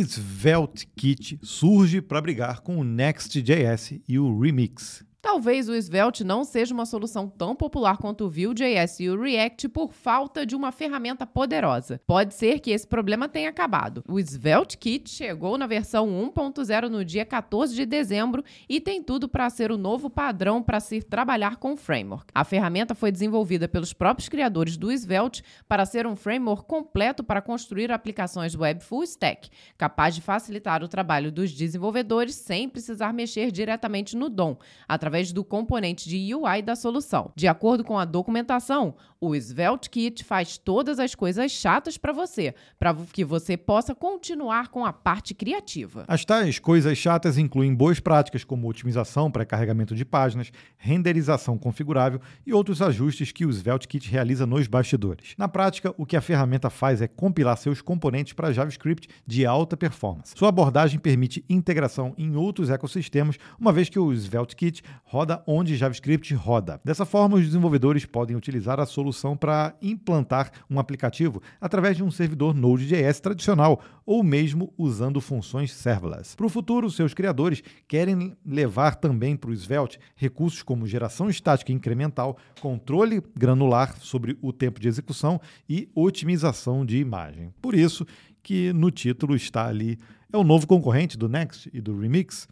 [0.00, 5.04] Svelte Kit surge para brigar com o Next.js e o Remix.
[5.22, 9.68] Talvez o Svelte não seja uma solução tão popular quanto o Vue.js e o React
[9.68, 12.00] por falta de uma ferramenta poderosa.
[12.04, 14.02] Pode ser que esse problema tenha acabado.
[14.08, 19.28] O Svelte Kit chegou na versão 1.0 no dia 14 de dezembro e tem tudo
[19.28, 22.26] para ser o novo padrão para se trabalhar com o framework.
[22.34, 27.40] A ferramenta foi desenvolvida pelos próprios criadores do Svelte para ser um framework completo para
[27.40, 33.52] construir aplicações web full stack, capaz de facilitar o trabalho dos desenvolvedores sem precisar mexer
[33.52, 34.56] diretamente no DOM,
[34.88, 37.30] através do componente de UI da solução.
[37.36, 42.54] De acordo com a documentação, o Svelte Kit faz todas as coisas chatas para você,
[42.76, 46.04] para que você possa continuar com a parte criativa.
[46.08, 52.20] As tais coisas chatas incluem boas práticas como otimização para carregamento de páginas, renderização configurável
[52.44, 55.34] e outros ajustes que o Svelte Kit realiza nos bastidores.
[55.38, 59.76] Na prática, o que a ferramenta faz é compilar seus componentes para JavaScript de alta
[59.76, 60.34] performance.
[60.36, 65.76] Sua abordagem permite integração em outros ecossistemas, uma vez que o Svelte Kit roda onde
[65.76, 66.80] JavaScript roda.
[66.84, 72.10] Dessa forma, os desenvolvedores podem utilizar a solução para implantar um aplicativo através de um
[72.10, 76.34] servidor Node.js tradicional ou mesmo usando funções serverless.
[76.34, 81.72] Para o futuro, seus criadores querem levar também para o Svelte recursos como geração estática
[81.72, 87.52] incremental, controle granular sobre o tempo de execução e otimização de imagem.
[87.60, 88.06] Por isso
[88.42, 89.98] que no título está ali
[90.32, 92.48] é o novo concorrente do Next e do Remix.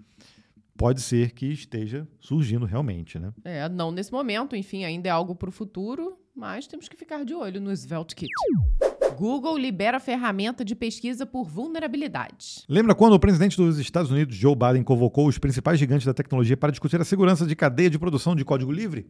[0.80, 3.34] Pode ser que esteja surgindo realmente, né?
[3.44, 7.22] É, não nesse momento, enfim, ainda é algo para o futuro, mas temos que ficar
[7.22, 8.30] de olho no Svelte Kit.
[9.14, 12.64] Google libera ferramenta de pesquisa por vulnerabilidades.
[12.66, 16.56] Lembra quando o presidente dos Estados Unidos, Joe Biden, convocou os principais gigantes da tecnologia
[16.56, 19.06] para discutir a segurança de cadeia de produção de código livre?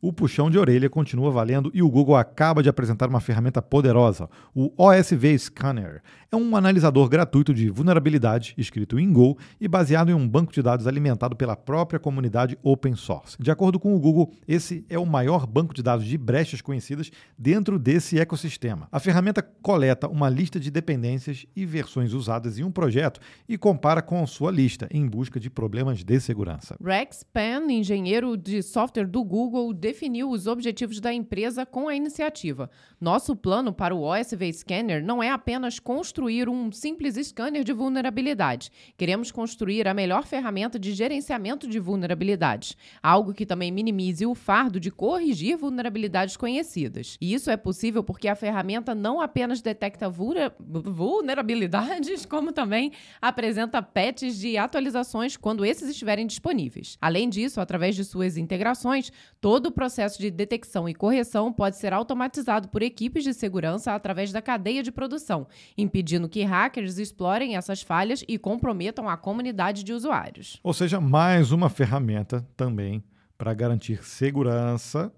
[0.00, 4.28] O puxão de orelha continua valendo e o Google acaba de apresentar uma ferramenta poderosa,
[4.54, 6.02] o OSV Scanner.
[6.30, 10.60] É um analisador gratuito de vulnerabilidade, escrito em Go e baseado em um banco de
[10.60, 13.36] dados alimentado pela própria comunidade open source.
[13.40, 17.10] De acordo com o Google, esse é o maior banco de dados de brechas conhecidas
[17.38, 18.88] dentro desse ecossistema.
[18.90, 24.02] A ferramenta coleta uma lista de dependências e versões usadas em um projeto e compara
[24.02, 26.76] com sua lista em busca de problemas de segurança.
[26.82, 32.70] Rex Pan, engenheiro de software do Google, definiu os objetivos da empresa com a iniciativa.
[32.98, 38.70] Nosso plano para o OSV Scanner não é apenas construir um simples scanner de vulnerabilidade.
[38.96, 44.80] Queremos construir a melhor ferramenta de gerenciamento de vulnerabilidades, algo que também minimize o fardo
[44.80, 47.18] de corrigir vulnerabilidades conhecidas.
[47.20, 54.38] E isso é possível porque a ferramenta não apenas detecta vulnerabilidades, como também apresenta patches
[54.38, 56.96] de atualizações quando esses estiverem disponíveis.
[57.02, 62.68] Além disso, através de suas integrações, todo processo de detecção e correção pode ser automatizado
[62.68, 68.24] por equipes de segurança através da cadeia de produção, impedindo que hackers explorem essas falhas
[68.26, 70.58] e comprometam a comunidade de usuários.
[70.62, 73.04] Ou seja, mais uma ferramenta também
[73.36, 75.12] para garantir segurança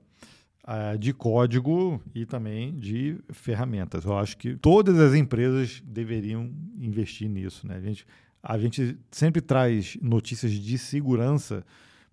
[0.64, 4.04] uh, de código e também de ferramentas.
[4.04, 7.66] Eu acho que todas as empresas deveriam investir nisso.
[7.66, 7.76] Né?
[7.76, 8.06] A, gente,
[8.42, 11.64] a gente sempre traz notícias de segurança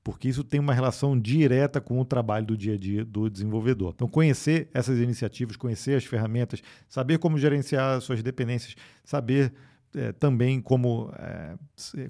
[0.04, 3.94] porque isso tem uma relação direta com o trabalho do dia a dia do desenvolvedor.
[3.96, 9.54] Então, conhecer essas iniciativas, conhecer as ferramentas, saber como gerenciar suas dependências, saber
[9.96, 11.56] é, também como, é,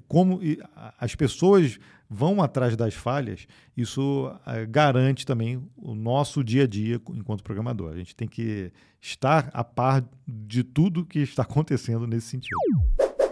[0.08, 0.40] como
[0.98, 1.78] as pessoas
[2.08, 7.92] vão atrás das falhas, isso é, garante também o nosso dia a dia enquanto programador.
[7.92, 12.56] A gente tem que estar a par de tudo que está acontecendo nesse sentido.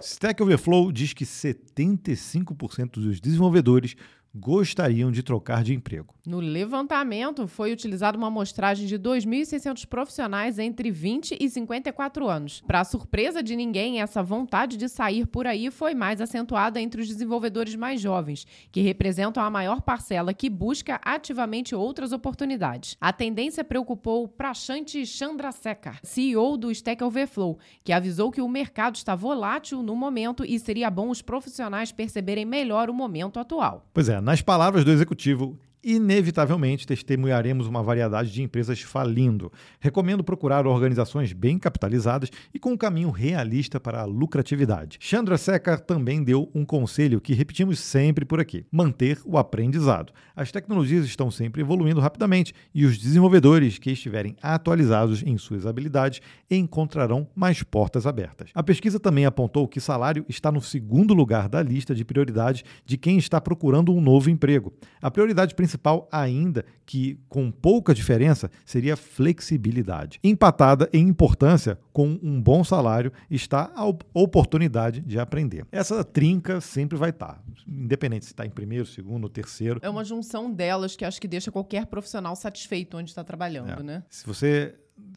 [0.01, 3.95] Stack Overflow diz que 75% dos desenvolvedores
[4.35, 6.15] gostariam de trocar de emprego.
[6.25, 12.63] No levantamento, foi utilizada uma amostragem de 2.600 profissionais entre 20 e 54 anos.
[12.65, 17.09] Para surpresa de ninguém, essa vontade de sair por aí foi mais acentuada entre os
[17.09, 22.97] desenvolvedores mais jovens, que representam a maior parcela que busca ativamente outras oportunidades.
[23.01, 29.17] A tendência preocupou Prashant Chandrasekhar, CEO do Stack Overflow, que avisou que o mercado está
[29.17, 33.85] volátil no momento e seria bom os profissionais perceberem melhor o momento atual.
[33.93, 39.53] Pois é, nas palavras do executivo, inevitavelmente testemunharemos uma variedade de empresas falindo.
[39.81, 44.99] Recomendo procurar organizações bem capitalizadas e com um caminho realista para a lucratividade.
[45.01, 50.13] Chandra Sekhar também deu um conselho que repetimos sempre por aqui: manter o aprendizado.
[50.37, 56.21] As tecnologias estão sempre evoluindo rapidamente e os desenvolvedores que estiverem atualizados em suas habilidades
[56.51, 58.51] encontrarão mais portas abertas.
[58.55, 62.97] A pesquisa também apontou que salário está no segundo lugar da lista de prioridades de
[62.97, 64.73] quem está procurando um novo emprego.
[65.01, 70.19] A prioridade principal principal ainda, que com pouca diferença, seria flexibilidade.
[70.23, 75.67] Empatada em importância com um bom salário está a oportunidade de aprender.
[75.73, 79.81] Essa trinca sempre vai estar, independente se está em primeiro, segundo ou terceiro.
[79.83, 83.83] É uma junção delas que acho que deixa qualquer profissional satisfeito onde está trabalhando, é.
[83.83, 84.03] né?
[84.11, 84.75] Se você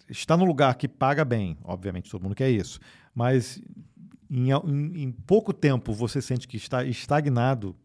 [0.10, 2.80] está no lugar que paga bem, obviamente todo mundo quer isso,
[3.14, 3.62] mas
[4.30, 7.76] em, em, em pouco tempo você sente que está estagnado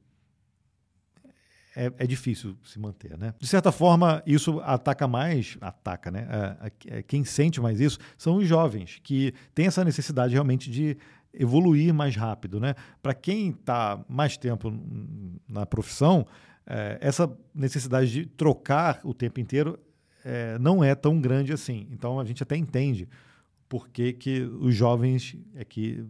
[1.75, 3.33] é, é, difícil se manter, né?
[3.39, 6.27] De certa forma, isso ataca mais, ataca, né?
[6.61, 10.97] É, é, quem sente mais isso são os jovens, que têm essa necessidade realmente de
[11.33, 12.75] evoluir mais rápido, né?
[13.01, 14.73] Para quem está mais tempo
[15.49, 16.27] na profissão,
[16.67, 19.79] é, essa necessidade de trocar o tempo inteiro
[20.25, 21.87] é, não é tão grande assim.
[21.93, 23.09] Então, a gente até entende
[23.69, 26.05] por que, que os jovens é que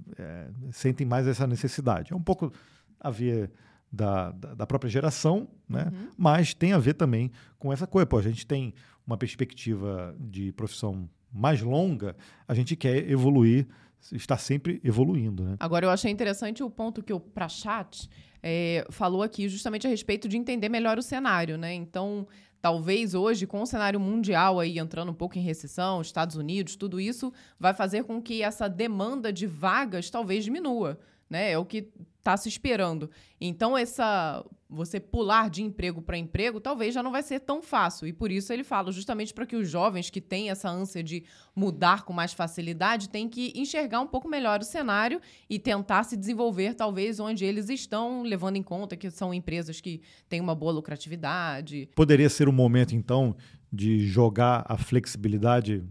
[0.72, 2.10] sentem mais essa necessidade.
[2.10, 2.50] É um pouco
[2.98, 3.50] a ver
[3.92, 5.90] da, da, própria geração, né?
[5.92, 6.08] Uhum.
[6.16, 8.06] mas tem a ver também com essa coisa.
[8.06, 8.72] Pô, a gente tem
[9.06, 13.66] uma perspectiva de profissão mais longa, a gente quer evoluir,
[14.12, 15.44] está sempre evoluindo.
[15.44, 15.56] Né?
[15.58, 18.08] Agora, eu achei interessante o ponto que o Prachat
[18.42, 21.58] é, falou aqui, justamente a respeito de entender melhor o cenário.
[21.58, 21.74] Né?
[21.74, 22.26] Então,
[22.60, 27.00] talvez hoje, com o cenário mundial aí entrando um pouco em recessão, Estados Unidos, tudo
[27.00, 30.98] isso vai fazer com que essa demanda de vagas talvez diminua
[31.30, 31.52] né?
[31.52, 31.88] É o que
[32.18, 33.10] está se esperando.
[33.40, 38.06] Então, essa você pular de emprego para emprego talvez já não vai ser tão fácil.
[38.06, 41.24] E por isso ele fala, justamente para que os jovens que têm essa ânsia de
[41.56, 46.16] mudar com mais facilidade têm que enxergar um pouco melhor o cenário e tentar se
[46.16, 50.72] desenvolver, talvez, onde eles estão, levando em conta que são empresas que têm uma boa
[50.72, 51.88] lucratividade.
[51.96, 53.34] Poderia ser o momento, então,
[53.72, 55.84] de jogar a flexibilidade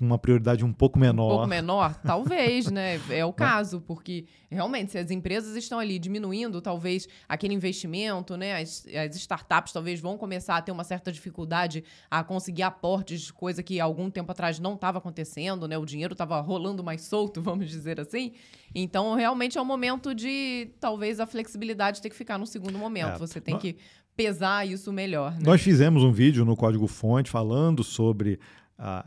[0.00, 1.26] com uma prioridade um pouco menor.
[1.26, 1.94] Um pouco menor?
[2.02, 2.98] Talvez, né?
[3.10, 8.60] É o caso, porque realmente, se as empresas estão ali diminuindo, talvez aquele investimento, né?
[8.60, 13.62] As, as startups talvez vão começar a ter uma certa dificuldade a conseguir aportes, coisa
[13.62, 15.76] que algum tempo atrás não estava acontecendo, né?
[15.76, 18.32] O dinheiro estava rolando mais solto, vamos dizer assim.
[18.74, 23.16] Então, realmente é um momento de talvez a flexibilidade ter que ficar no segundo momento.
[23.16, 23.76] É, Você tem que
[24.16, 25.32] pesar isso melhor.
[25.32, 25.40] Né?
[25.42, 28.38] Nós fizemos um vídeo no Código Fonte falando sobre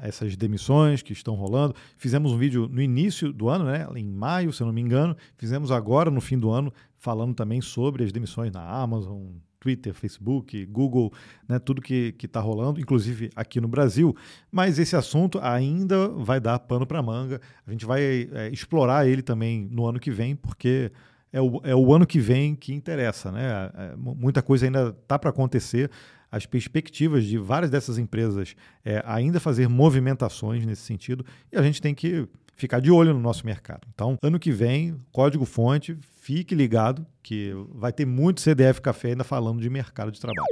[0.02, 1.76] essas demissões que estão rolando.
[1.98, 5.16] Fizemos um vídeo no início do ano, né, em maio, se eu não me engano.
[5.38, 9.22] Fizemos agora, no fim do ano, falando também sobre as demissões na Amazon,
[9.60, 11.12] Twitter, Facebook, Google,
[11.48, 14.16] né, tudo que está rolando, inclusive aqui no Brasil.
[14.52, 17.40] Mas esse assunto ainda vai dar pano para manga.
[17.66, 20.92] A gente vai é, explorar ele também no ano que vem, porque
[21.32, 23.32] é o, é o ano que vem que interessa.
[23.32, 23.72] Né?
[23.74, 25.90] É, muita coisa ainda está para acontecer.
[26.34, 31.80] As perspectivas de várias dessas empresas é ainda fazer movimentações nesse sentido e a gente
[31.80, 33.88] tem que ficar de olho no nosso mercado.
[33.94, 39.62] Então, ano que vem, código-fonte, fique ligado que vai ter muito CDF Café ainda falando
[39.62, 40.48] de mercado de trabalho.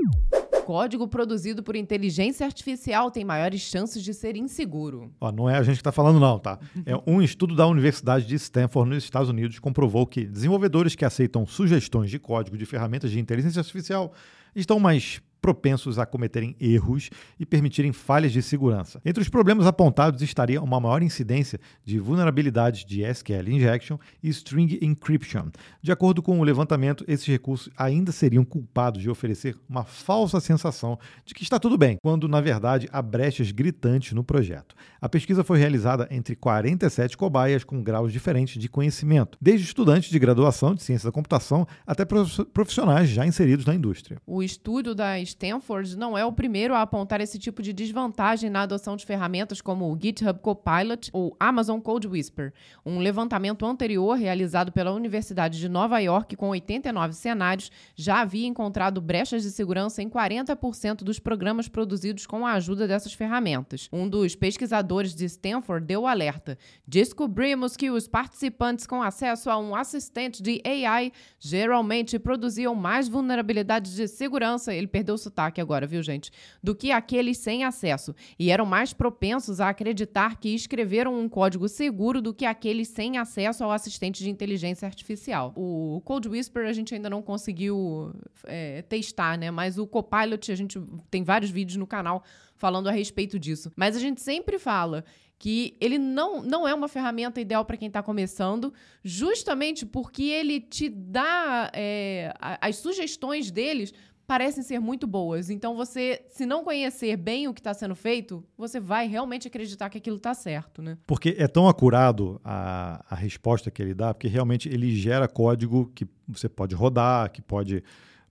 [0.67, 5.11] Código produzido por inteligência artificial tem maiores chances de ser inseguro.
[5.19, 6.59] Ó, não é a gente que está falando, não, tá?
[6.85, 11.43] É um estudo da Universidade de Stanford, nos Estados Unidos, comprovou que desenvolvedores que aceitam
[11.47, 14.13] sugestões de código de ferramentas de inteligência artificial
[14.55, 19.01] estão mais propensos a cometerem erros e permitirem falhas de segurança.
[19.03, 24.77] Entre os problemas apontados estaria uma maior incidência de vulnerabilidades de SQL injection e string
[24.81, 25.49] encryption.
[25.81, 30.99] De acordo com o levantamento, esses recursos ainda seriam culpados de oferecer uma falsa sensação
[31.25, 34.75] de que está tudo bem, quando na verdade há brechas gritantes no projeto.
[35.01, 40.19] A pesquisa foi realizada entre 47 cobaias com graus diferentes de conhecimento, desde estudantes de
[40.19, 44.21] graduação de ciência da computação até profissionais já inseridos na indústria.
[44.25, 48.61] O estudo das Stanford não é o primeiro a apontar esse tipo de desvantagem na
[48.61, 52.53] adoção de ferramentas como o GitHub Copilot ou Amazon Code Whisper.
[52.85, 59.01] Um levantamento anterior realizado pela Universidade de Nova York com 89 cenários já havia encontrado
[59.01, 63.87] brechas de segurança em 40% dos programas produzidos com a ajuda dessas ferramentas.
[63.91, 69.75] Um dos pesquisadores de Stanford deu alerta: descobrimos que os participantes com acesso a um
[69.75, 74.73] assistente de AI geralmente produziam mais vulnerabilidades de segurança.
[74.73, 76.31] Ele perdeu sotaque agora, viu, gente?
[76.61, 78.15] Do que aqueles sem acesso.
[78.37, 83.17] E eram mais propensos a acreditar que escreveram um código seguro do que aqueles sem
[83.17, 85.53] acesso ao assistente de inteligência artificial.
[85.55, 88.13] O Code Whisper a gente ainda não conseguiu
[88.45, 89.51] é, testar, né?
[89.51, 92.23] Mas o Copilot, a gente tem vários vídeos no canal
[92.55, 93.71] falando a respeito disso.
[93.75, 95.03] Mas a gente sempre fala
[95.41, 98.71] que ele não, não é uma ferramenta ideal para quem está começando,
[99.03, 103.91] justamente porque ele te dá é, as sugestões deles
[104.31, 105.49] parecem ser muito boas.
[105.49, 109.89] Então, você, se não conhecer bem o que está sendo feito, você vai realmente acreditar
[109.89, 110.97] que aquilo está certo, né?
[111.05, 115.91] Porque é tão acurado a, a resposta que ele dá, porque realmente ele gera código
[115.93, 117.83] que você pode rodar, que pode,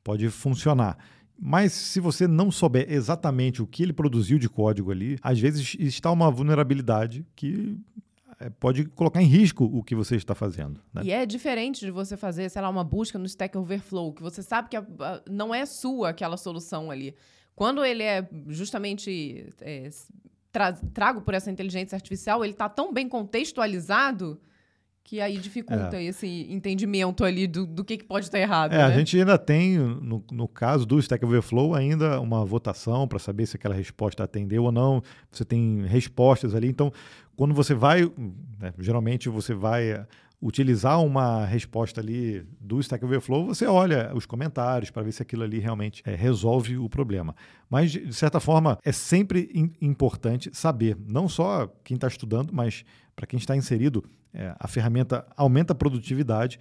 [0.03, 0.96] pode funcionar.
[1.38, 5.76] Mas se você não souber exatamente o que ele produziu de código ali, às vezes
[5.78, 7.76] está uma vulnerabilidade que
[8.49, 10.80] pode colocar em risco o que você está fazendo.
[10.95, 11.03] Né?
[11.05, 14.43] E é diferente de você fazer, sei lá, uma busca no Stack Overflow, que você
[14.43, 17.14] sabe que a, a, não é sua aquela solução ali.
[17.55, 19.91] Quando ele é justamente é,
[20.51, 24.41] tra trago por essa inteligência artificial, ele está tão bem contextualizado
[25.11, 26.05] que aí dificulta é.
[26.05, 28.72] esse entendimento ali do, do que, que pode estar errado.
[28.72, 28.84] É, né?
[28.84, 33.47] a gente ainda tem, no, no caso do Stack Overflow, ainda uma votação para saber
[33.47, 35.03] se aquela resposta atendeu ou não.
[35.28, 36.68] Você tem respostas ali.
[36.68, 36.93] Então,
[37.41, 38.03] quando você vai,
[38.59, 40.07] né, geralmente você vai eh,
[40.43, 45.43] utilizar uma resposta ali do Stack Overflow, você olha os comentários para ver se aquilo
[45.43, 47.34] ali realmente é, resolve o problema.
[47.70, 52.84] Mas, de certa forma, é sempre importante saber, não só quem está estudando, mas
[53.16, 56.61] para quem está inserido, é, a ferramenta aumenta a produtividade,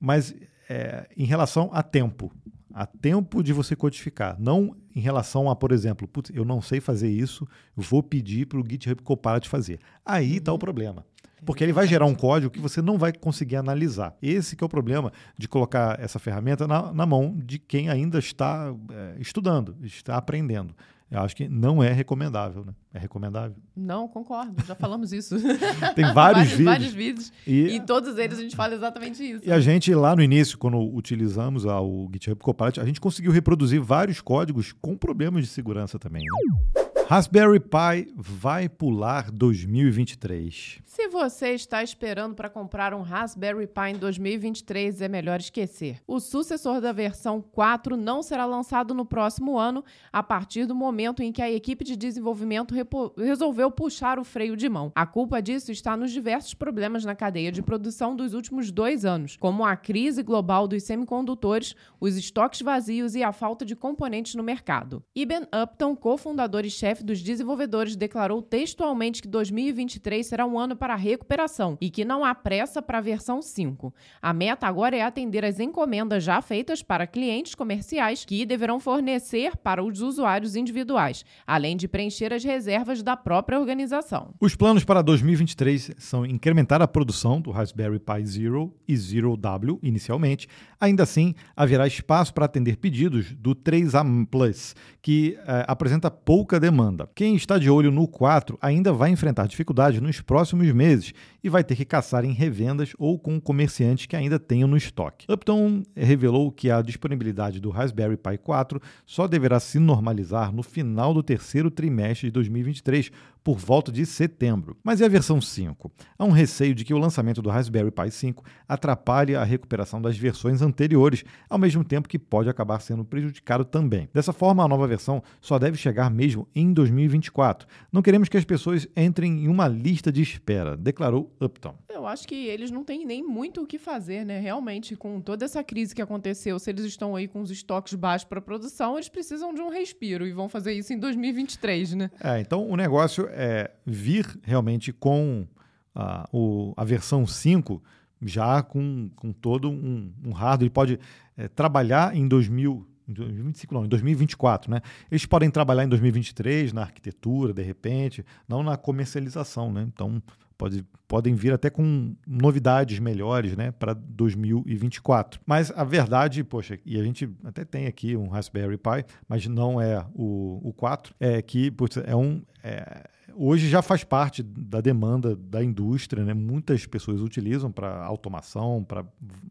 [0.00, 0.34] mas
[0.68, 2.34] é, em relação a tempo,
[2.74, 6.80] a tempo de você codificar, não em relação a, por exemplo, putz, eu não sei
[6.80, 7.46] fazer isso,
[7.76, 9.78] vou pedir para o GitHub Copilot fazer.
[10.04, 10.56] Aí está uhum.
[10.56, 11.06] o problema.
[11.46, 14.16] Porque ele vai gerar um código que você não vai conseguir analisar.
[14.20, 18.18] Esse que é o problema de colocar essa ferramenta na, na mão de quem ainda
[18.18, 20.74] está é, estudando, está aprendendo.
[21.10, 22.74] Eu acho que não é recomendável, né?
[22.92, 23.56] É recomendável?
[23.74, 24.54] Não, concordo.
[24.66, 25.36] Já falamos isso.
[25.96, 26.64] Tem vários, vários vídeos.
[26.64, 27.32] Vários vídeos.
[27.46, 29.42] E, e todos eles a gente fala exatamente isso.
[29.42, 33.80] E a gente, lá no início, quando utilizamos o GitHub Copilot, a gente conseguiu reproduzir
[33.80, 36.22] vários códigos com problemas de segurança também.
[36.22, 36.87] Né?
[37.10, 40.80] Raspberry Pi vai pular 2023.
[40.84, 46.02] Se você está esperando para comprar um Raspberry Pi em 2023, é melhor esquecer.
[46.06, 49.82] O sucessor da versão 4 não será lançado no próximo ano,
[50.12, 52.74] a partir do momento em que a equipe de desenvolvimento
[53.16, 54.92] resolveu puxar o freio de mão.
[54.94, 59.34] A culpa disso está nos diversos problemas na cadeia de produção dos últimos dois anos,
[59.38, 64.42] como a crise global dos semicondutores, os estoques vazios e a falta de componentes no
[64.42, 65.02] mercado.
[65.16, 70.94] Iben Upton, cofundador e chefe dos desenvolvedores, declarou textualmente que 2023 será um ano para
[70.94, 73.94] recuperação e que não há pressa para a versão 5.
[74.20, 79.56] A meta agora é atender as encomendas já feitas para clientes comerciais que deverão fornecer
[79.56, 84.34] para os usuários individuais, além de preencher as reservas da própria organização.
[84.40, 89.78] Os planos para 2023 são incrementar a produção do Raspberry Pi Zero e Zero W
[89.82, 90.48] inicialmente.
[90.80, 96.87] Ainda assim, haverá espaço para atender pedidos do 3A Plus, que eh, apresenta pouca demanda.
[97.14, 101.12] Quem está de olho no 4 ainda vai enfrentar dificuldades nos próximos meses
[101.42, 105.30] e vai ter que caçar em revendas ou com comerciantes que ainda tenham no estoque.
[105.30, 111.12] Upton revelou que a disponibilidade do Raspberry Pi 4 só deverá se normalizar no final
[111.12, 113.10] do terceiro trimestre de 2023,
[113.42, 114.76] por volta de setembro.
[114.82, 115.90] Mas e a versão 5?
[116.18, 120.16] Há um receio de que o lançamento do Raspberry Pi 5 atrapalhe a recuperação das
[120.16, 124.08] versões anteriores, ao mesmo tempo que pode acabar sendo prejudicado também.
[124.12, 127.66] Dessa forma, a nova versão só deve chegar mesmo em 2024.
[127.92, 131.74] Não queremos que as pessoas entrem em uma lista de espera, declarou Upton.
[131.88, 134.38] Eu acho que eles não têm nem muito o que fazer, né?
[134.38, 138.28] Realmente, com toda essa crise que aconteceu, se eles estão aí com os estoques baixos
[138.28, 142.10] para produção, eles precisam de um respiro e vão fazer isso em 2023, né?
[142.22, 145.46] É, então o negócio é, vir realmente com
[145.94, 147.82] a, o, a versão 5
[148.22, 150.62] já com, com todo um, um hardware.
[150.62, 151.00] Ele pode
[151.36, 154.80] é, trabalhar em 2000, em 2025, não, em 2024, né?
[155.10, 159.82] Eles podem trabalhar em 2023 na arquitetura, de repente, não na comercialização, né?
[159.82, 160.22] Então,
[160.58, 165.40] pode, podem vir até com novidades melhores, né, para 2024.
[165.46, 169.80] Mas a verdade, poxa, e a gente até tem aqui um Raspberry Pi, mas não
[169.80, 171.72] é o, o 4, é que
[172.04, 172.42] é um.
[172.62, 173.08] É,
[173.38, 176.34] hoje já faz parte da demanda da indústria, né?
[176.34, 179.06] Muitas pessoas utilizam para automação, para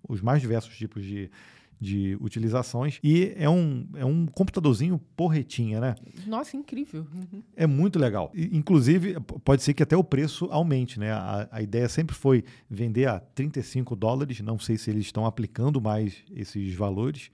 [0.07, 1.31] os mais diversos tipos de,
[1.79, 2.99] de utilizações.
[3.01, 5.95] E é um, é um computadorzinho porretinha, né?
[6.25, 7.07] Nossa, incrível.
[7.13, 7.41] Uhum.
[7.55, 8.29] É muito legal.
[8.35, 11.11] E, inclusive, pode ser que até o preço aumente, né?
[11.11, 14.41] A, a ideia sempre foi vender a 35 dólares.
[14.41, 17.31] Não sei se eles estão aplicando mais esses valores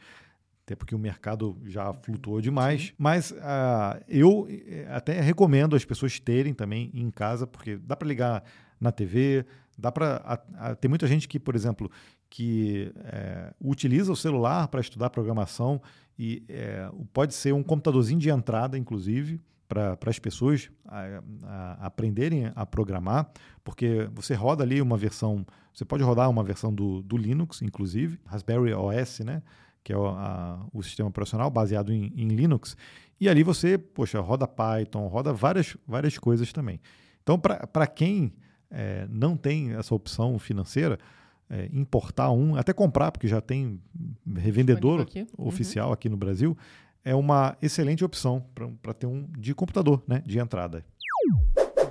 [0.66, 2.88] até porque o mercado já flutuou demais.
[2.88, 2.93] Sim.
[2.97, 8.07] Mas uh, eu eh, até recomendo as pessoas terem também em casa, porque dá para
[8.07, 8.43] ligar
[8.80, 9.45] na TV,
[9.78, 10.38] dá para.
[10.80, 11.91] Tem muita gente que, por exemplo,
[12.30, 15.82] que é, utiliza o celular para estudar programação
[16.18, 22.51] e é, pode ser um computadorzinho de entrada, inclusive, para as pessoas a, a aprenderem
[22.55, 23.30] a programar,
[23.64, 28.20] porque você roda ali uma versão, você pode rodar uma versão do, do Linux, inclusive,
[28.26, 29.41] Raspberry OS, né?
[29.84, 32.78] Que é o, a, o sistema operacional baseado em, em, Linux,
[33.20, 36.80] e ali você, poxa, roda Python, roda várias, várias coisas também.
[37.22, 38.34] Então, para quem
[38.70, 40.98] é, não tem essa opção financeira,
[41.50, 43.80] é, importar um, até comprar, porque já tem
[44.36, 45.28] revendedor aqui.
[45.38, 45.48] Uhum.
[45.48, 45.94] oficial uhum.
[45.94, 46.58] aqui no Brasil,
[47.06, 48.44] é uma excelente opção
[48.82, 50.84] para ter um de computador, né, de entrada.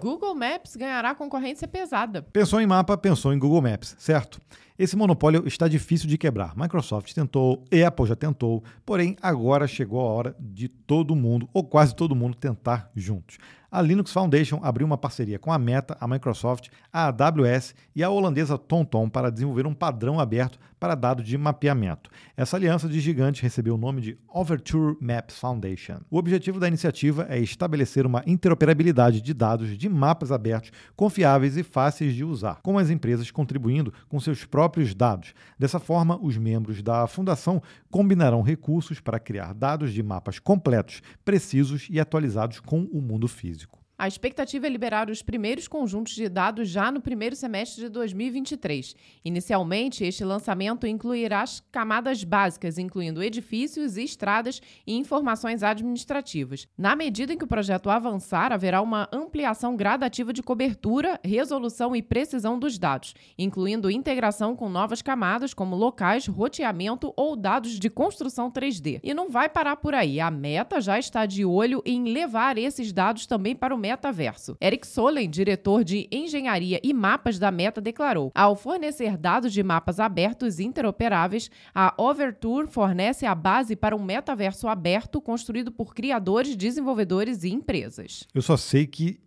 [0.02, 2.22] Google Maps ganhará concorrência pesada.
[2.22, 4.40] Pensou em mapa, pensou em Google Maps, certo?
[4.76, 6.56] Esse monopólio está difícil de quebrar.
[6.56, 11.94] Microsoft tentou, Apple já tentou, porém agora chegou a hora de todo mundo, ou quase
[11.94, 13.38] todo mundo, tentar juntos
[13.72, 18.10] a Linux Foundation abriu uma parceria com a Meta, a Microsoft, a AWS e a
[18.10, 22.10] holandesa TomTom para desenvolver um padrão aberto para dados de mapeamento.
[22.36, 26.00] Essa aliança de gigantes recebeu o nome de Overture Maps Foundation.
[26.10, 31.62] O objetivo da iniciativa é estabelecer uma interoperabilidade de dados de mapas abertos, confiáveis e
[31.62, 35.34] fáceis de usar, com as empresas contribuindo com seus próprios dados.
[35.56, 41.86] Dessa forma, os membros da fundação combinarão recursos para criar dados de mapas completos, precisos
[41.90, 43.81] e atualizados com o mundo físico.
[44.02, 48.96] A expectativa é liberar os primeiros conjuntos de dados já no primeiro semestre de 2023.
[49.24, 56.66] Inicialmente, este lançamento incluirá as camadas básicas, incluindo edifícios, estradas e informações administrativas.
[56.76, 62.02] Na medida em que o projeto avançar, haverá uma ampliação gradativa de cobertura, resolução e
[62.02, 68.50] precisão dos dados, incluindo integração com novas camadas como locais, roteamento ou dados de construção
[68.50, 68.98] 3D.
[69.00, 70.18] E não vai parar por aí.
[70.18, 74.56] A meta já está de olho em levar esses dados também para o metaverso.
[74.60, 80.00] Eric Solen, diretor de engenharia e mapas da Meta, declarou: ao fornecer dados de mapas
[80.00, 87.44] abertos interoperáveis, a Overture fornece a base para um metaverso aberto construído por criadores, desenvolvedores
[87.44, 88.26] e empresas.
[88.34, 89.20] Eu só sei que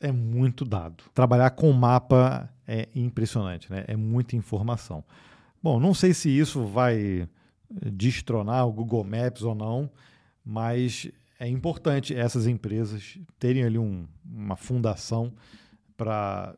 [0.00, 1.04] é muito dado.
[1.14, 3.84] Trabalhar com mapa é impressionante, né?
[3.86, 5.04] É muita informação.
[5.62, 7.26] Bom, não sei se isso vai
[7.92, 9.90] destronar o Google Maps ou não,
[10.44, 15.32] mas é importante essas empresas terem ali um, uma fundação
[15.96, 16.56] para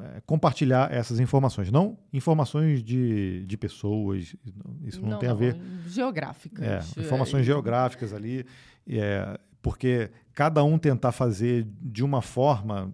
[0.00, 1.70] é, compartilhar essas informações.
[1.70, 4.36] Não informações de, de pessoas,
[4.84, 5.58] isso não, não tem a ver.
[5.86, 6.96] Geográficas.
[6.96, 8.44] É, informações geográficas ali,
[8.86, 12.92] é, porque cada um tentar fazer de uma forma,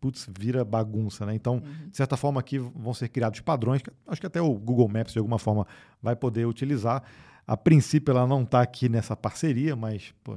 [0.00, 1.34] putz, vira bagunça, né?
[1.34, 1.88] Então, uhum.
[1.90, 5.12] de certa forma, aqui vão ser criados padrões, que acho que até o Google Maps,
[5.12, 5.66] de alguma forma,
[6.00, 7.02] vai poder utilizar.
[7.46, 10.36] A princípio, ela não está aqui nessa parceria, mas pô,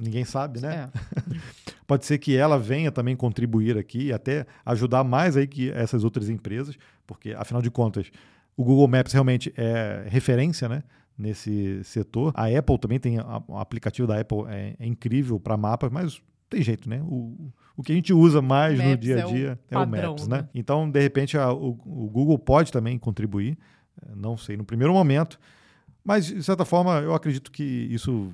[0.00, 0.90] ninguém sabe, né?
[0.90, 1.34] É.
[1.86, 6.04] Pode ser que ela venha também contribuir aqui e até ajudar mais aí que essas
[6.04, 6.76] outras empresas,
[7.06, 8.10] porque afinal de contas,
[8.56, 10.82] o Google Maps realmente é referência, né?
[11.18, 12.32] Nesse setor.
[12.34, 16.62] A Apple também tem, o aplicativo da Apple é, é incrível para mapas, mas tem
[16.62, 17.02] jeito, né?
[17.02, 19.84] O, o que a gente usa mais Maps no dia a dia é o, é
[19.84, 20.38] padrão, o Maps, né?
[20.38, 20.48] né?
[20.54, 23.58] Então, de repente, a, o, o Google pode também contribuir,
[24.14, 25.38] não sei, no primeiro momento,
[26.04, 28.32] mas, de certa forma, eu acredito que isso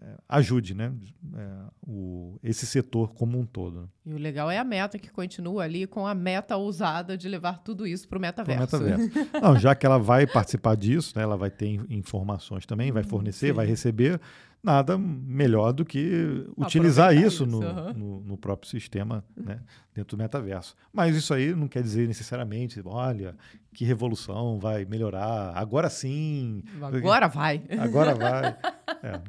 [0.00, 0.92] é, ajude né?
[1.36, 1.48] É,
[1.86, 3.88] o, esse setor como um todo.
[4.06, 7.58] E o legal é a meta que continua ali com a meta ousada de levar
[7.58, 8.82] tudo isso para o metaverso.
[8.82, 9.10] metaverso.
[9.42, 11.22] Não, já que ela vai participar disso, né?
[11.22, 13.52] ela vai ter informações também, vai fornecer, Sim.
[13.52, 14.20] vai receber,
[14.62, 17.92] nada melhor do que utilizar isso, isso no, uhum.
[17.92, 19.60] no, no, próprio sistema, né,
[19.94, 20.74] dentro do metaverso.
[20.92, 23.36] Mas isso aí não quer dizer necessariamente, olha,
[23.72, 26.62] que revolução vai melhorar, agora sim.
[26.80, 27.62] Agora vai.
[27.78, 28.56] Agora vai.
[29.02, 29.20] É,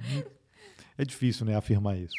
[0.97, 2.13] é difícil né, afirmar isso.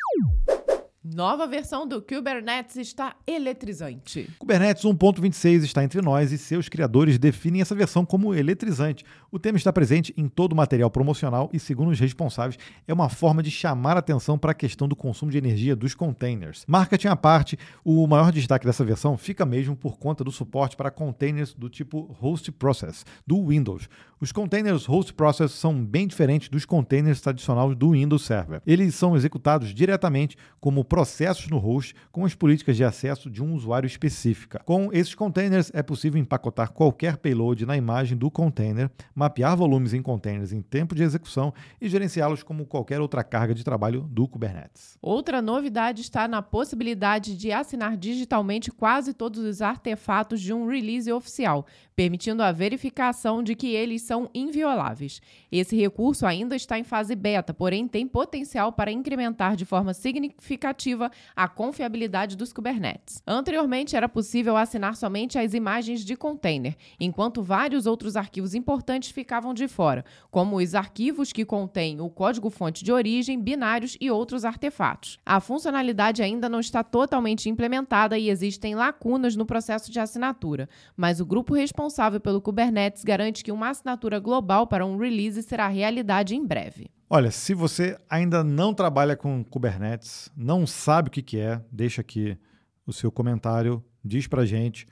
[1.03, 4.29] Nova versão do Kubernetes está eletrizante.
[4.39, 9.03] Kubernetes 1.26 está entre nós e seus criadores definem essa versão como eletrizante.
[9.33, 13.09] O tema está presente em todo o material promocional e, segundo os responsáveis, é uma
[13.09, 16.67] forma de chamar atenção para a questão do consumo de energia dos containers.
[16.69, 20.91] Marketing à parte, o maior destaque dessa versão fica mesmo por conta do suporte para
[20.91, 23.89] containers do tipo Host Process, do Windows.
[24.21, 28.61] Os containers Host Process são bem diferentes dos containers tradicionais do Windows Server.
[28.67, 33.55] Eles são executados diretamente como processos no host com as políticas de acesso de um
[33.55, 34.61] usuário específica.
[34.65, 40.03] Com esses containers é possível empacotar qualquer payload na imagem do container, mapear volumes em
[40.03, 44.99] containers em tempo de execução e gerenciá-los como qualquer outra carga de trabalho do Kubernetes.
[45.01, 51.13] Outra novidade está na possibilidade de assinar digitalmente quase todos os artefatos de um release
[51.13, 51.67] oficial,
[52.01, 55.21] permitindo a verificação de que eles são invioláveis.
[55.53, 61.11] Esse recurso ainda está em fase beta, porém tem potencial para incrementar de forma significativa
[61.37, 63.23] a confiabilidade dos Kubernetes.
[63.27, 69.53] Anteriormente era possível assinar somente as imagens de container, enquanto vários outros arquivos importantes ficavam
[69.53, 75.19] de fora, como os arquivos que contêm o código-fonte de origem, binários e outros artefatos.
[75.27, 81.21] A funcionalidade ainda não está totalmente implementada e existem lacunas no processo de assinatura, mas
[81.21, 85.67] o grupo responsável responsável pelo Kubernetes garante que uma assinatura global para um release será
[85.67, 86.89] realidade em breve.
[87.09, 92.39] Olha, se você ainda não trabalha com Kubernetes, não sabe o que, é, deixa aqui
[92.87, 94.87] o seu comentário, diz pra gente,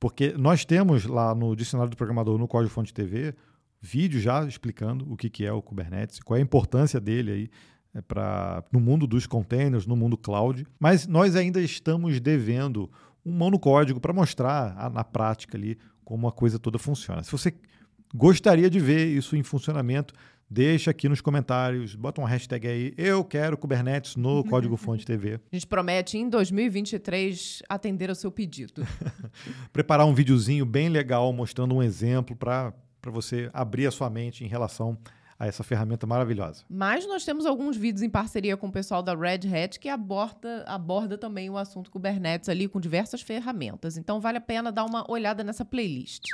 [0.00, 3.32] porque nós temos lá no Dicionário do Programador, no Código Fonte TV,
[3.80, 7.50] vídeo já explicando o que, que é o Kubernetes, qual é a importância dele aí
[7.94, 12.90] é, pra, no mundo dos containers, no mundo cloud, mas nós ainda estamos devendo
[13.24, 15.78] um mão no código para mostrar na prática ali
[16.10, 17.22] como a coisa toda funciona.
[17.22, 17.54] Se você
[18.12, 20.12] gostaria de ver isso em funcionamento,
[20.50, 25.34] deixa aqui nos comentários, bota uma hashtag aí, eu quero Kubernetes no Código Fonte TV.
[25.34, 28.84] A gente promete em 2023 atender ao seu pedido.
[29.72, 34.48] Preparar um videozinho bem legal mostrando um exemplo para você abrir a sua mente em
[34.48, 36.64] relação a essa ferramenta maravilhosa.
[36.68, 40.64] Mas nós temos alguns vídeos em parceria com o pessoal da Red Hat que aborda,
[40.66, 43.96] aborda também o assunto Kubernetes ali com diversas ferramentas.
[43.96, 46.24] Então vale a pena dar uma olhada nessa playlist.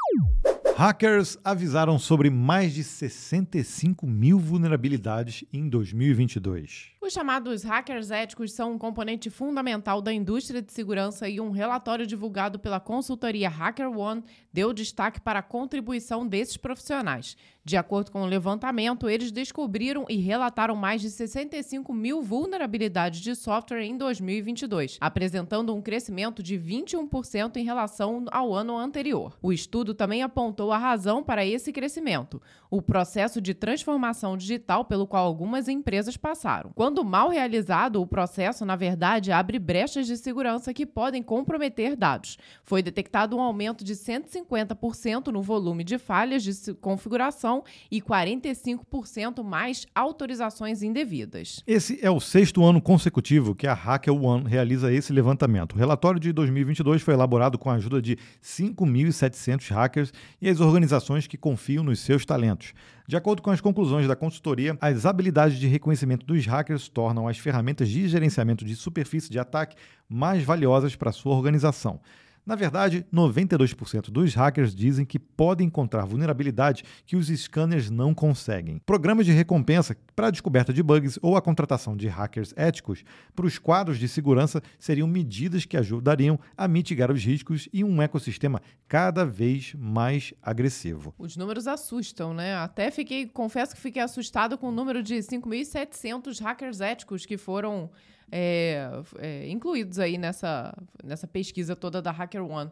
[0.77, 6.96] Hackers avisaram sobre mais de 65 mil vulnerabilidades em 2022.
[7.07, 12.05] Os chamados hackers éticos são um componente fundamental da indústria de segurança e um relatório
[12.05, 17.37] divulgado pela consultoria HackerOne deu destaque para a contribuição desses profissionais.
[17.67, 23.35] De acordo com o levantamento, eles descobriram e relataram mais de 65 mil vulnerabilidades de
[23.35, 29.37] software em 2022, apresentando um crescimento de 21% em relação ao ano anterior.
[29.43, 32.41] O estudo também apontou a razão para esse crescimento:
[32.71, 36.71] o processo de transformação digital pelo qual algumas empresas passaram.
[36.73, 41.95] Quando Quando mal realizado, o processo, na verdade, abre brechas de segurança que podem comprometer
[41.95, 42.39] dados.
[42.65, 49.87] Foi detectado um aumento de 150% no volume de falhas de configuração e 45% mais
[49.95, 51.63] autorizações indevidas.
[51.67, 55.75] Esse é o sexto ano consecutivo que a HackerOne realiza esse levantamento.
[55.75, 61.27] O relatório de 2022 foi elaborado com a ajuda de 5.700 hackers e as organizações
[61.27, 62.73] que confiam nos seus talentos.
[63.09, 67.39] De acordo com as conclusões da consultoria, as habilidades de reconhecimento dos hackers tornam as
[67.39, 69.77] ferramentas de gerenciamento de superfície de ataque
[70.09, 72.01] mais valiosas para sua organização.
[72.47, 78.81] Na verdade, 92% dos hackers dizem que podem encontrar vulnerabilidades que os scanners não conseguem.
[78.87, 83.03] Programas de recompensa para a descoberta de bugs ou a contratação de hackers éticos
[83.35, 88.01] para os quadros de segurança seriam medidas que ajudariam a mitigar os riscos e um
[88.01, 91.13] ecossistema cada vez mais agressivo.
[91.19, 92.55] Os números assustam, né?
[92.55, 97.91] Até fiquei, confesso que fiquei assustado com o número de 5.700 hackers éticos que foram
[98.31, 102.71] é, é, incluídos aí nessa, nessa pesquisa toda da HackerOne.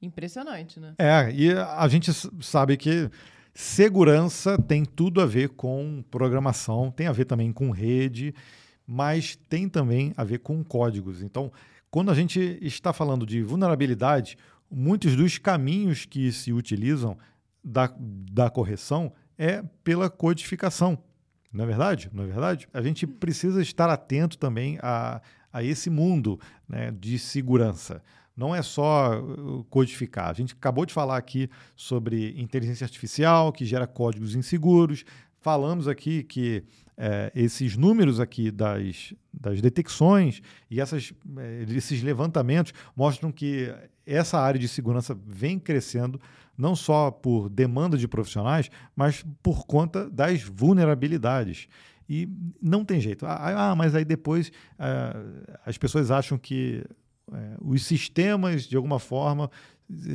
[0.00, 0.94] Impressionante, né?
[0.98, 3.10] É, e a gente sabe que
[3.54, 8.34] segurança tem tudo a ver com programação, tem a ver também com rede,
[8.86, 11.22] mas tem também a ver com códigos.
[11.22, 11.50] Então,
[11.90, 14.36] quando a gente está falando de vulnerabilidade,
[14.70, 17.16] muitos dos caminhos que se utilizam
[17.64, 20.98] da, da correção é pela codificação.
[21.56, 22.10] Não é verdade?
[22.12, 22.68] Não é verdade?
[22.72, 26.38] A gente precisa estar atento também a, a esse mundo
[26.68, 28.02] né, de segurança.
[28.36, 30.28] Não é só uh, codificar.
[30.28, 35.02] A gente acabou de falar aqui sobre inteligência artificial, que gera códigos inseguros.
[35.40, 36.62] Falamos aqui que
[36.94, 43.74] é, esses números aqui das, das detecções e essas, é, esses levantamentos mostram que
[44.06, 46.20] essa área de segurança vem crescendo
[46.56, 51.68] não só por demanda de profissionais, mas por conta das vulnerabilidades.
[52.08, 52.28] E
[52.62, 53.26] não tem jeito.
[53.26, 55.16] Ah, ah mas aí depois ah,
[55.66, 56.84] as pessoas acham que
[57.32, 59.50] eh, os sistemas, de alguma forma,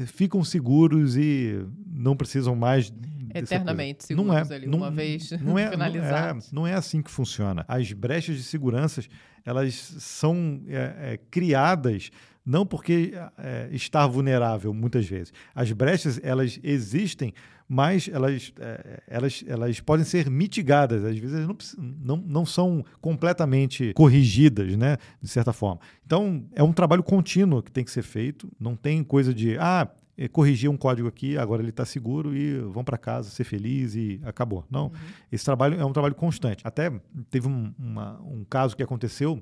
[0.08, 2.92] ficam seguros e não precisam mais
[3.34, 6.52] eternamente seguros não é, ali, não, uma vez não é, finalizados.
[6.52, 7.66] Não é, não é assim que funciona.
[7.68, 9.02] As brechas de segurança
[9.46, 12.12] elas são é, é, criadas
[12.46, 15.34] não porque é, está vulnerável muitas vezes.
[15.54, 17.34] As brechas elas existem,
[17.68, 21.04] mas elas, é, elas, elas podem ser mitigadas.
[21.06, 25.80] Às vezes não, não, não são completamente corrigidas, né, de certa forma.
[26.06, 28.52] Então é um trabalho contínuo que tem que ser feito.
[28.60, 29.90] Não tem coisa de ah
[30.32, 34.22] corrigir um código aqui, agora ele está seguro e vão para casa ser feliz e
[34.24, 34.66] acabou.
[34.70, 34.92] Não, uhum.
[35.32, 36.62] esse trabalho é um trabalho constante.
[36.66, 36.92] Até
[37.30, 39.42] teve um, uma, um caso que aconteceu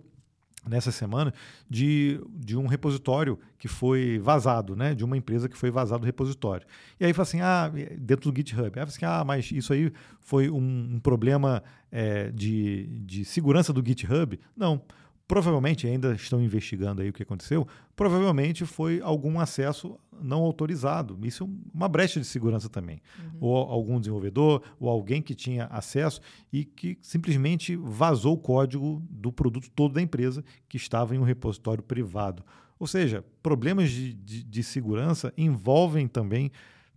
[0.70, 1.34] nessa semana
[1.70, 4.94] de, de um repositório que foi vazado, né?
[4.94, 6.66] De uma empresa que foi vazado o repositório.
[7.00, 8.68] E aí fala assim, ah, dentro do GitHub.
[8.68, 9.92] Aí fala assim, ah, mas isso aí
[10.22, 14.40] foi um, um problema é, de, de segurança do GitHub?
[14.56, 14.82] Não.
[15.30, 17.68] Provavelmente ainda estão investigando aí o que aconteceu.
[17.96, 21.20] Provavelmente foi algum acesso não autorizado.
[21.22, 23.00] Isso é uma brecha de segurança também.
[23.20, 23.38] Uhum.
[23.40, 26.20] Ou algum desenvolvedor, ou alguém que tinha acesso
[26.52, 31.24] e que simplesmente vazou o código do produto todo da empresa que estava em um
[31.24, 32.44] repositório privado.
[32.80, 36.52] Ou seja, problemas de, de, de segurança envolvem também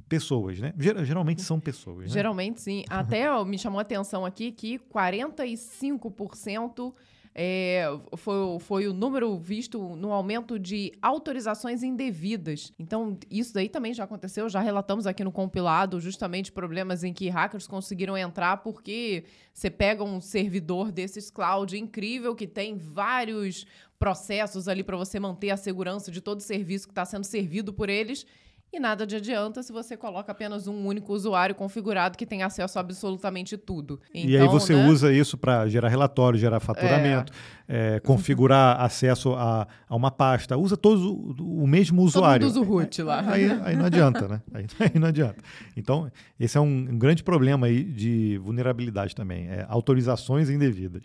[0.08, 0.72] pessoas, né?
[0.78, 2.06] Geralmente são pessoas.
[2.06, 2.08] Né?
[2.08, 2.82] Geralmente sim.
[2.88, 6.94] Até me chamou a atenção aqui que 45%
[7.34, 7.84] é,
[8.16, 12.72] foi, foi o número visto no aumento de autorizações indevidas.
[12.78, 17.28] Então, isso daí também já aconteceu, já relatamos aqui no compilado justamente problemas em que
[17.28, 23.66] hackers conseguiram entrar porque você pega um servidor desses cloud incrível que tem vários
[23.98, 27.72] processos ali para você manter a segurança de todo o serviço que está sendo servido
[27.72, 28.26] por eles
[28.72, 32.78] e nada de adianta se você coloca apenas um único usuário configurado que tem acesso
[32.78, 34.00] a absolutamente tudo.
[34.14, 34.88] Então, e aí então, você né?
[34.88, 37.32] usa isso para gerar relatório, gerar faturamento,
[37.68, 37.96] é.
[37.96, 40.56] É, configurar acesso a, a, uma pasta.
[40.56, 42.46] Usa todos o, o mesmo usuário.
[42.46, 43.24] Todo mundo usa o root lá.
[43.30, 44.40] Aí, aí não adianta, né?
[44.54, 45.36] Aí, aí, não adianta.
[45.76, 46.10] Então,
[46.40, 49.48] esse é um, um grande problema aí de vulnerabilidade também.
[49.48, 51.02] É autorizações indevidas.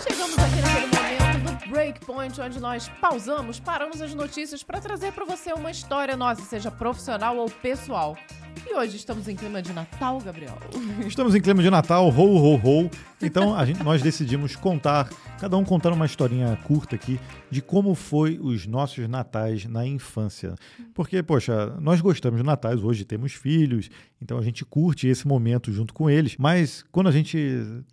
[0.00, 0.97] Chegamos aqui naquele
[1.66, 6.70] Breakpoint, onde nós pausamos, paramos as notícias para trazer para você uma história nossa, seja
[6.70, 8.16] profissional ou pessoal.
[8.66, 10.58] E hoje estamos em clima de Natal, Gabriel.
[11.06, 12.90] Estamos em clima de Natal, ho, ho, ho.
[13.22, 15.08] Então a gente, nós decidimos contar,
[15.40, 17.18] cada um contando uma historinha curta aqui
[17.50, 20.54] de como foi os nossos natais na infância.
[20.92, 23.88] Porque, poxa, nós gostamos de natais, hoje temos filhos,
[24.20, 26.36] então a gente curte esse momento junto com eles.
[26.36, 27.38] Mas quando a gente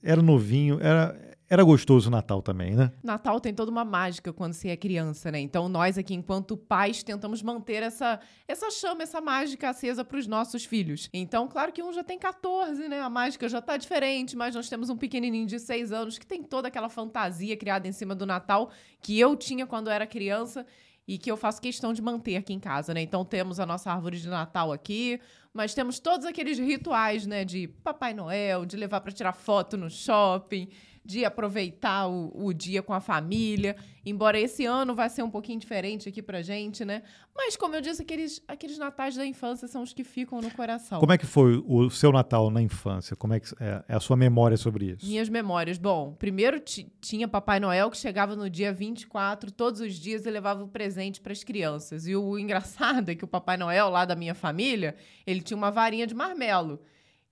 [0.04, 1.16] era novinho, era
[1.50, 2.92] era gostoso o Natal também, né?
[3.04, 5.40] Natal tem toda uma mágica quando se é criança, né?
[5.40, 10.26] Então nós aqui, enquanto pais, tentamos manter essa, essa chama, essa mágica acesa para os
[10.26, 11.10] nossos filhos.
[11.14, 13.00] Então, claro que um já tem 14, né?
[13.02, 16.42] A mágica já tá diferente, mas nós temos um pequenininho de 6 anos que tem
[16.42, 18.72] toda aquela fantasia criada em cima do Natal
[19.02, 20.66] que eu tinha quando era criança
[21.08, 23.02] e que eu faço questão de manter aqui em casa, né?
[23.02, 25.20] Então temos a nossa árvore de Natal aqui,
[25.54, 29.90] mas temos todos aqueles rituais, né, de Papai Noel, de levar para tirar foto no
[29.90, 30.68] shopping,
[31.06, 33.76] de aproveitar o, o, dia com a família.
[34.04, 37.04] Embora esse ano vai ser um pouquinho diferente aqui pra gente, né?
[37.36, 41.00] Mas, como eu disse, aqueles, aqueles natais da infância são os que ficam no coração.
[41.00, 43.16] Como é que foi o seu Natal na infância?
[43.16, 45.06] Como é, que, é, é a sua memória sobre isso?
[45.06, 45.78] Minhas memórias.
[45.78, 46.60] Bom, primeiro
[47.00, 51.22] tinha Papai Noel que chegava no dia 24, todos os dias e levava o presente
[51.22, 52.08] para as crianças.
[52.08, 54.96] E o engraçado é que o Papai Noel, lá da minha família,
[55.26, 56.80] ele tinha uma varinha de marmelo.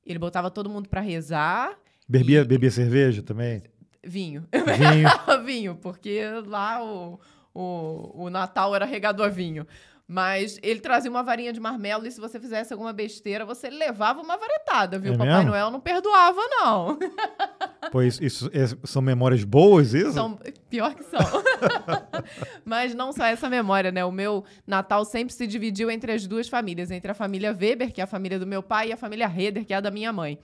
[0.06, 1.76] Ele botava todo mundo para rezar
[2.08, 2.46] Bebia, e...
[2.46, 3.64] bebia cerveja também?
[4.04, 4.46] Vinho.
[4.52, 5.10] Vinho.
[5.46, 7.20] vinho, porque lá o,
[7.54, 9.66] o, o Natal era regado a vinho.
[10.06, 14.22] Mas ele trazia uma varinha de marmelo e se você fizesse alguma besteira, você levava
[14.22, 15.14] uma varetada, viu?
[15.14, 15.52] É Papai mesmo?
[15.52, 17.00] Noel não perdoava, não.
[17.92, 20.14] Pois isso é, são memórias boas, isso?
[20.14, 20.40] São,
[20.70, 21.20] pior que são.
[22.66, 24.04] Mas não só essa memória, né?
[24.04, 28.02] O meu Natal sempre se dividiu entre as duas famílias, entre a família Weber, que
[28.02, 30.12] é a família do meu pai, e a família Reder, que é a da minha
[30.12, 30.40] mãe.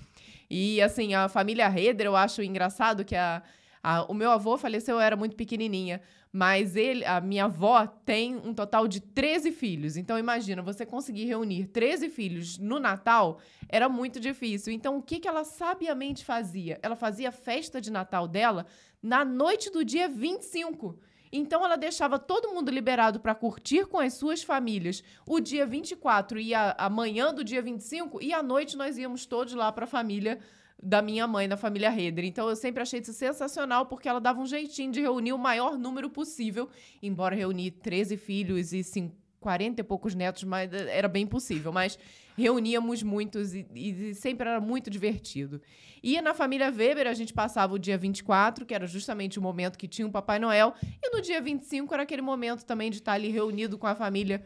[0.50, 3.44] E, assim, a família Reder, eu acho engraçado que a,
[3.84, 8.36] a, o meu avô faleceu, eu era muito pequenininha, mas ele, a minha avó tem
[8.36, 9.98] um total de 13 filhos.
[9.98, 14.74] Então, imagina, você conseguir reunir 13 filhos no Natal era muito difícil.
[14.74, 16.80] Então, o que, que ela sabiamente fazia?
[16.82, 18.66] Ela fazia a festa de Natal dela
[19.02, 21.00] na noite do dia 25.
[21.32, 26.40] Então ela deixava todo mundo liberado para curtir com as suas famílias o dia 24
[26.40, 29.86] e a, a manhã do dia 25 e à noite nós íamos todos lá para
[29.86, 30.40] a família
[30.82, 32.26] da minha mãe, da família Reder.
[32.26, 35.78] Então eu sempre achei isso sensacional porque ela dava um jeitinho de reunir o maior
[35.78, 36.70] número possível,
[37.04, 38.82] embora reunir 13 filhos e
[39.40, 41.98] 40 e poucos netos, mas era bem possível, mas
[42.40, 45.62] reuníamos muitos e, e, sempre era muito divertido.
[46.02, 49.78] E na família Weber a gente passava o dia 24, que era justamente o momento
[49.78, 50.74] que tinha o Papai Noel,
[51.04, 54.44] e no dia 25 era aquele momento também de estar ali reunido com a família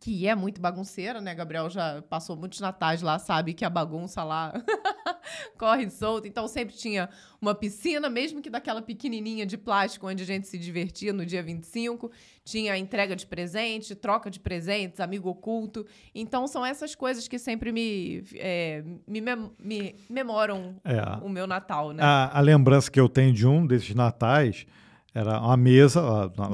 [0.00, 1.32] que é muito bagunceira, né?
[1.32, 4.52] Gabriel já passou muitos natais lá, sabe que a bagunça lá
[5.58, 6.28] corre solta.
[6.28, 7.08] Então sempre tinha
[7.40, 11.42] uma piscina, mesmo que daquela pequenininha de plástico onde a gente se divertia no dia
[11.42, 12.10] 25.
[12.44, 15.86] Tinha entrega de presente, troca de presentes, amigo oculto.
[16.14, 19.20] Então são essas coisas que sempre me, é, me,
[19.58, 22.02] me memoram é, o meu Natal, né?
[22.02, 24.66] A, a lembrança que eu tenho de um desses natais
[25.14, 26.00] era uma mesa,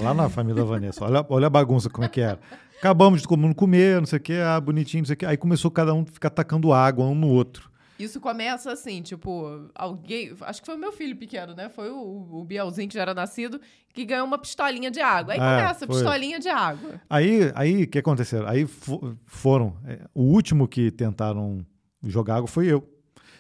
[0.03, 1.05] lá na família da Vanessa.
[1.05, 2.41] Olha, olha a bagunça como é que era.
[2.79, 5.27] Acabamos de todo mundo comer, não sei o que, ah, bonitinho, não sei o que.
[5.27, 7.71] Aí começou cada um ficar tacando água um no outro.
[7.99, 10.33] Isso começa assim, tipo, alguém.
[10.43, 11.69] Acho que foi o meu filho pequeno, né?
[11.69, 13.61] Foi o, o Bielzinho que já era nascido,
[13.93, 15.35] que ganhou uma pistolinha de água.
[15.35, 15.97] Aí é, começa, foi.
[15.97, 17.01] pistolinha de água.
[17.11, 18.47] Aí, aí, o que aconteceu?
[18.47, 18.67] Aí
[19.27, 19.77] foram.
[19.85, 21.67] É, o último que tentaram
[22.05, 22.89] jogar água foi eu.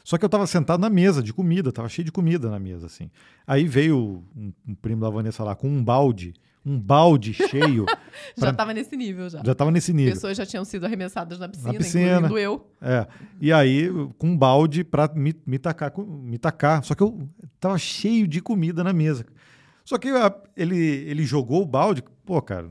[0.02, 2.86] Só que eu estava sentado na mesa de comida, tava cheio de comida na mesa,
[2.86, 3.10] assim.
[3.46, 6.32] Aí veio um, um primo da Vanessa lá com um balde
[6.68, 7.86] um balde cheio.
[8.36, 9.42] já estava nesse nível, já.
[9.42, 10.12] Já estava nesse nível.
[10.12, 12.70] Pessoas já tinham sido arremessadas na piscina, na piscina incluindo eu.
[12.80, 13.06] É.
[13.40, 13.88] E aí,
[14.18, 16.84] com um balde para me, me, tacar, me tacar.
[16.84, 19.24] Só que eu tava cheio de comida na mesa.
[19.84, 22.68] Só que a, ele, ele jogou o balde, pô, cara,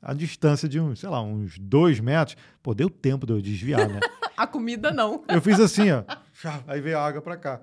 [0.00, 2.36] a distância de uns, sei lá, uns dois metros.
[2.62, 3.98] Pô, deu tempo de eu desviar, né?
[4.36, 5.24] a comida não.
[5.28, 6.04] Eu fiz assim, ó.
[6.68, 7.60] Aí veio a água para cá.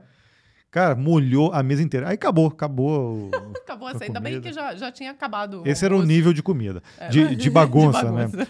[0.74, 2.08] Cara, molhou a mesa inteira.
[2.08, 3.30] Aí acabou, acabou.
[3.62, 4.06] acabou assim.
[4.06, 5.62] Ainda bem que já, já tinha acabado.
[5.68, 7.10] Esse era o nível de comida, é.
[7.10, 8.48] de, de, bagunça, de, bagunça, né?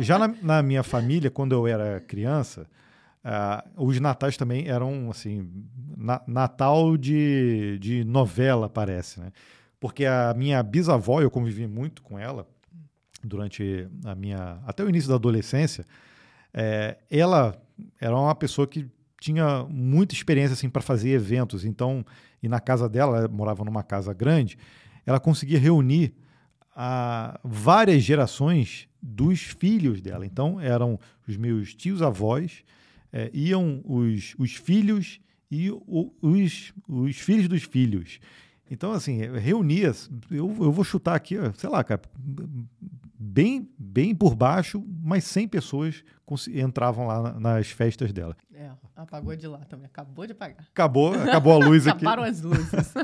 [0.00, 2.68] Já na, na, minha família, quando eu era criança,
[3.24, 5.50] uh, os natais também eram, assim,
[5.96, 9.32] na, Natal de, de novela, parece, né?
[9.80, 12.46] Porque a minha bisavó, eu convivi muito com ela
[13.24, 14.60] durante a minha.
[14.64, 15.84] até o início da adolescência.
[16.54, 17.60] É, ela
[18.00, 18.88] era uma pessoa que
[19.20, 21.64] tinha muita experiência assim para fazer eventos.
[21.64, 22.04] Então,
[22.42, 24.58] e na casa dela, ela morava numa casa grande,
[25.04, 26.14] ela conseguia reunir
[26.74, 30.26] a, ah, várias gerações dos filhos dela.
[30.26, 32.64] Então, eram os meus tios avós,
[33.12, 38.18] é, iam os, os filhos e o, os, os filhos dos filhos.
[38.70, 39.92] Então, assim, reunia,
[40.30, 42.02] eu, eu vou chutar aqui, sei lá, cara,
[43.18, 46.04] bem, bem por baixo, mas 100 pessoas
[46.48, 48.36] entravam lá nas festas dela.
[48.54, 50.66] É, apagou de lá também, acabou de apagar.
[50.70, 52.04] Acabou, acabou a luz aqui.
[52.04, 52.94] Acabaram as luzes.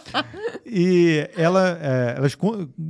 [0.64, 2.36] e ela, é, elas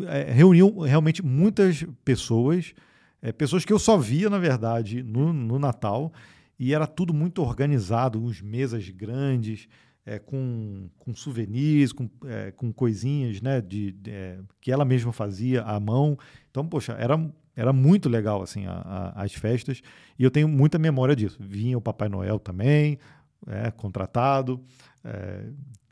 [0.08, 2.74] é, reuniam realmente muitas pessoas,
[3.22, 6.12] é, pessoas que eu só via, na verdade, no, no Natal,
[6.58, 9.68] e era tudo muito organizado, uns mesas grandes,
[10.08, 15.12] é, com, com souvenirs, com, é, com coisinhas né, de, de é, que ela mesma
[15.12, 16.18] fazia à mão.
[16.58, 17.16] Então, poxa, era,
[17.54, 18.72] era muito legal assim a,
[19.14, 19.80] a, as festas
[20.18, 21.38] e eu tenho muita memória disso.
[21.40, 22.98] Vinha o Papai Noel também,
[23.46, 24.60] é, contratado,
[25.04, 25.44] é,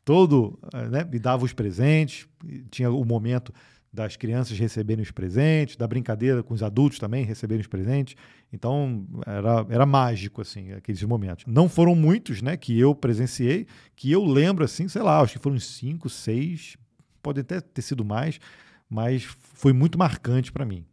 [0.05, 2.27] todo, é, né, me dava os presentes,
[2.69, 3.53] tinha o momento
[3.93, 8.17] das crianças receberem os presentes, da brincadeira com os adultos também receberem os presentes.
[8.53, 11.45] Então, era, era mágico, assim, aqueles momentos.
[11.47, 15.39] Não foram muitos, né, que eu presenciei, que eu lembro, assim, sei lá, acho que
[15.39, 16.77] foram cinco, seis,
[17.23, 18.41] pode até ter sido mais,
[18.89, 19.25] mas
[19.55, 20.85] foi muito marcante para mim.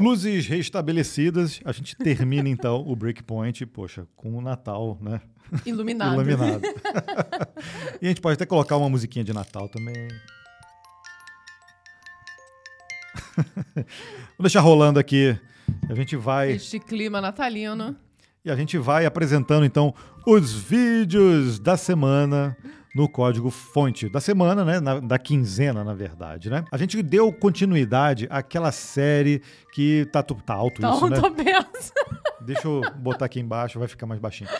[0.00, 5.20] Luzes restabelecidas, a gente termina então o Breakpoint, poxa, com o Natal, né?
[5.64, 6.14] Iluminado.
[6.14, 6.62] Iluminado.
[8.02, 10.08] e a gente pode até colocar uma musiquinha de Natal também.
[14.36, 15.38] Vou deixar rolando aqui.
[15.88, 16.52] A gente vai.
[16.52, 17.96] Este clima natalino.
[18.44, 19.94] E a gente vai apresentando então
[20.26, 22.56] os vídeos da semana
[22.94, 24.78] no código fonte da semana, né?
[24.78, 26.64] Na, da quinzena, na verdade, né?
[26.70, 29.42] A gente deu continuidade àquela série
[29.72, 31.20] que tá, tá alto tá isso, né?
[31.20, 31.66] né?
[32.40, 34.50] Deixa eu botar aqui embaixo, vai ficar mais baixinho.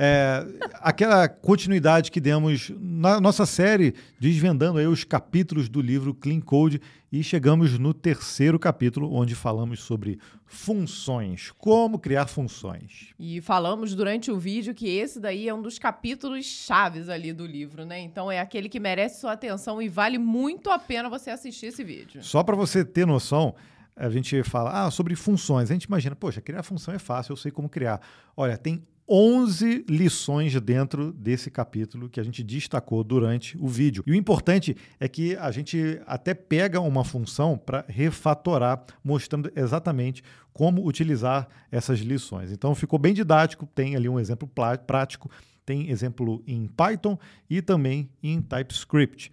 [0.00, 6.40] É, aquela continuidade que demos na nossa série, desvendando aí os capítulos do livro Clean
[6.40, 6.80] Code,
[7.10, 13.08] e chegamos no terceiro capítulo, onde falamos sobre funções, como criar funções.
[13.18, 17.44] E falamos durante o vídeo que esse daí é um dos capítulos chaves ali do
[17.44, 17.98] livro, né?
[17.98, 21.82] Então é aquele que merece sua atenção e vale muito a pena você assistir esse
[21.82, 22.22] vídeo.
[22.22, 23.52] Só para você ter noção,
[23.96, 25.72] a gente fala ah, sobre funções.
[25.72, 28.00] A gente imagina, poxa, criar função é fácil, eu sei como criar.
[28.36, 34.04] Olha, tem 11 lições dentro desse capítulo que a gente destacou durante o vídeo.
[34.06, 40.22] E o importante é que a gente até pega uma função para refatorar, mostrando exatamente
[40.52, 42.52] como utilizar essas lições.
[42.52, 44.50] Então ficou bem didático, tem ali um exemplo
[44.86, 45.30] prático,
[45.64, 49.30] tem exemplo em Python e também em TypeScript.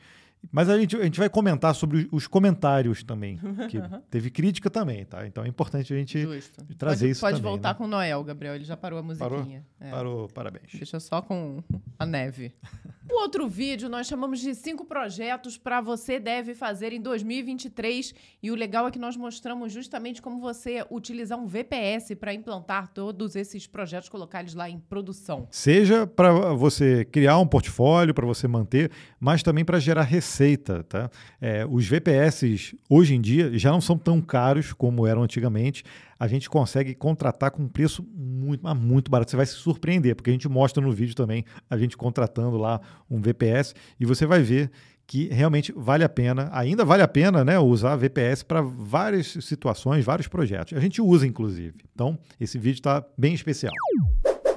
[0.52, 3.39] Mas a gente, a gente vai comentar sobre os comentários também,
[3.70, 3.80] que
[4.10, 5.26] teve crítica também, tá?
[5.28, 6.64] Então é importante a gente Justo.
[6.78, 7.41] trazer pode, isso pode também.
[7.41, 7.76] Pode voltar né?
[7.76, 9.30] com o Noel, Gabriel, ele já parou a musiquinha.
[9.30, 9.66] Parou?
[9.80, 9.91] É.
[9.91, 10.72] Parou, parabéns.
[10.74, 11.64] Deixa só com
[12.00, 12.54] a neve.
[13.10, 18.51] o outro vídeo nós chamamos de cinco projetos para você deve fazer em 2023 e
[18.51, 23.36] o legal é que nós mostramos justamente como você utilizar um VPS para implantar todos
[23.36, 25.47] esses projetos, colocar lá em produção.
[25.49, 30.84] Seja para você criar um portfólio, para você manter, mas também para gerar receita receita.
[30.84, 31.10] Tá?
[31.41, 35.84] É, os VPS hoje em dia já não são tão caros como eram antigamente.
[36.20, 39.32] A gente consegue contratar com um preço muito, muito barato.
[39.32, 42.80] Você vai se surpreender, porque a gente mostra no vídeo também a gente contratando lá
[43.09, 44.72] um VPS e você vai ver
[45.07, 50.03] que realmente vale a pena, ainda vale a pena né, usar VPS para várias situações,
[50.03, 50.76] vários projetos.
[50.76, 51.76] A gente usa, inclusive.
[51.93, 53.74] Então, esse vídeo está bem especial.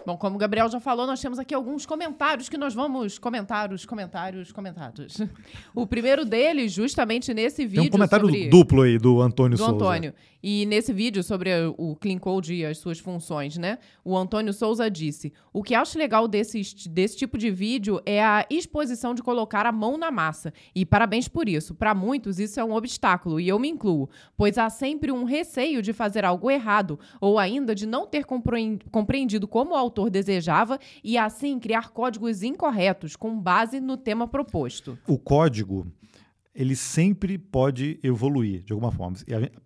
[0.09, 3.71] Bom, como o Gabriel já falou, nós temos aqui alguns comentários que nós vamos comentar
[3.75, 5.19] os comentários comentados.
[5.75, 7.83] O primeiro deles, justamente nesse vídeo.
[7.83, 8.49] Tem um comentário sobre...
[8.49, 9.75] duplo aí do Antônio do Souza.
[9.75, 10.15] Antônio.
[10.41, 13.79] E nesse vídeo sobre o Clean Code e as suas funções, né?
[14.05, 18.47] O Antônio Souza disse: O que acho legal desse, desse tipo de vídeo é a
[18.49, 20.55] exposição de colocar a mão na massa.
[20.73, 21.75] E parabéns por isso.
[21.75, 25.83] Para muitos, isso é um obstáculo, e eu me incluo, pois há sempre um receio
[25.83, 31.19] de fazer algo errado, ou ainda de não ter compreendido como o autor desejava e
[31.19, 34.99] assim criar códigos incorretos com base no tema proposto.
[35.07, 35.87] O código
[36.55, 39.17] ele sempre pode evoluir de alguma forma.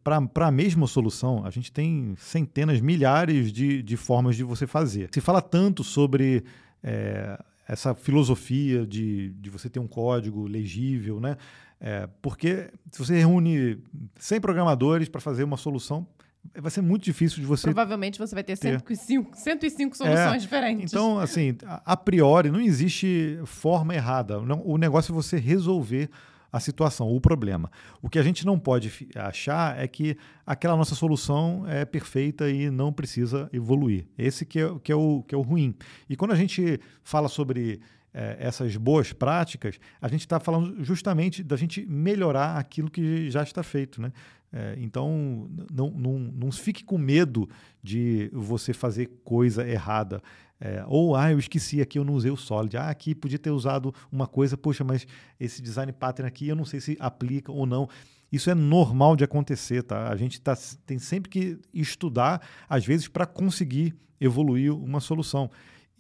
[0.05, 5.09] Para a mesma solução, a gente tem centenas, milhares de, de formas de você fazer.
[5.11, 6.45] Se fala tanto sobre
[6.83, 11.39] é, essa filosofia de, de você ter um código legível, né?
[11.81, 13.79] É, porque se você reúne
[14.17, 16.07] 100 programadores para fazer uma solução,
[16.55, 17.65] vai ser muito difícil de você.
[17.65, 20.93] Provavelmente você vai ter 105, 105 soluções é, diferentes.
[20.93, 24.39] Então, assim, a, a priori, não existe forma errada.
[24.39, 26.11] O negócio é você resolver
[26.53, 27.71] a situação, o problema.
[28.03, 32.71] O que a gente não pode achar é que aquela nossa solução é perfeita e
[32.71, 34.07] não precisa evoluir.
[34.19, 35.75] Esse que é, que é, o, que é o ruim.
[36.11, 37.81] E quando a gente fala sobre
[38.13, 43.43] é, essas boas práticas, a gente está falando justamente da gente melhorar aquilo que já
[43.43, 44.03] está feito.
[44.03, 44.13] Né?
[44.53, 47.49] É, então, não, não, não fique com medo
[47.83, 50.23] de você fazer coisa errada.
[50.61, 52.77] É, ou, ah, eu esqueci aqui, eu não usei o Solid.
[52.77, 55.07] Ah, aqui podia ter usado uma coisa, poxa, mas
[55.41, 57.89] esse design pattern aqui eu não sei se aplica ou não.
[58.31, 60.09] Isso é normal de acontecer, tá?
[60.09, 65.51] A gente tá, tem sempre que estudar, às vezes, para conseguir evoluir uma solução.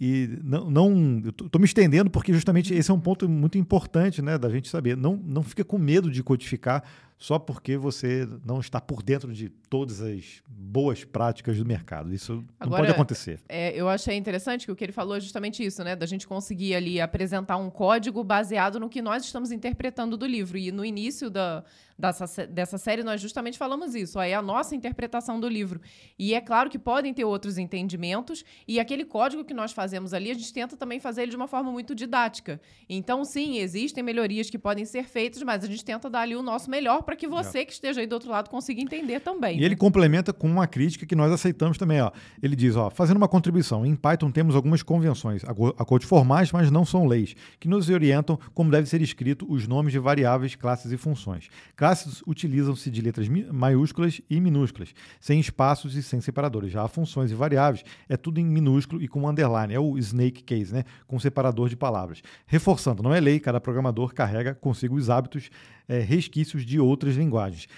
[0.00, 4.36] E não, não estou me estendendo porque justamente esse é um ponto muito importante, né,
[4.38, 4.96] da gente saber.
[4.96, 6.82] Não, não fica com medo de codificar
[7.23, 12.12] só porque você não está por dentro de todas as boas práticas do mercado.
[12.12, 13.39] Isso Agora, não pode acontecer.
[13.49, 15.95] É, eu achei interessante que o que ele falou é justamente isso, né?
[15.95, 20.59] Da gente conseguir ali apresentar um código baseado no que nós estamos interpretando do livro.
[20.59, 21.62] E no início da,
[21.97, 24.18] dessa, dessa série nós justamente falamos isso.
[24.18, 25.81] Aí é a nossa interpretação do livro.
[26.18, 30.31] E é claro que podem ter outros entendimentos, e aquele código que nós fazemos ali,
[30.31, 32.61] a gente tenta também fazer ele de uma forma muito didática.
[32.89, 36.43] Então, sim, existem melhorias que podem ser feitas, mas a gente tenta dar ali o
[36.43, 37.65] nosso melhor para que você é.
[37.65, 39.57] que esteja aí do outro lado consiga entender também.
[39.57, 39.67] E né?
[39.67, 42.01] ele complementa com uma crítica que nós aceitamos também.
[42.01, 42.11] Ó.
[42.43, 46.85] Ele diz, ó, fazendo uma contribuição, em Python temos algumas convenções, acordos formais, mas não
[46.85, 50.97] são leis, que nos orientam como deve ser escrito os nomes de variáveis, classes e
[50.97, 51.49] funções.
[51.77, 56.73] Classes utilizam-se de letras maiúsculas e minúsculas, sem espaços e sem separadores.
[56.73, 60.73] Já funções e variáveis é tudo em minúsculo e com underline, é o snake case,
[60.73, 62.23] né, com separador de palavras.
[62.47, 65.51] Reforçando, não é lei, cada programador carrega consigo os hábitos
[65.93, 67.68] é, resquícios de outras linguagens.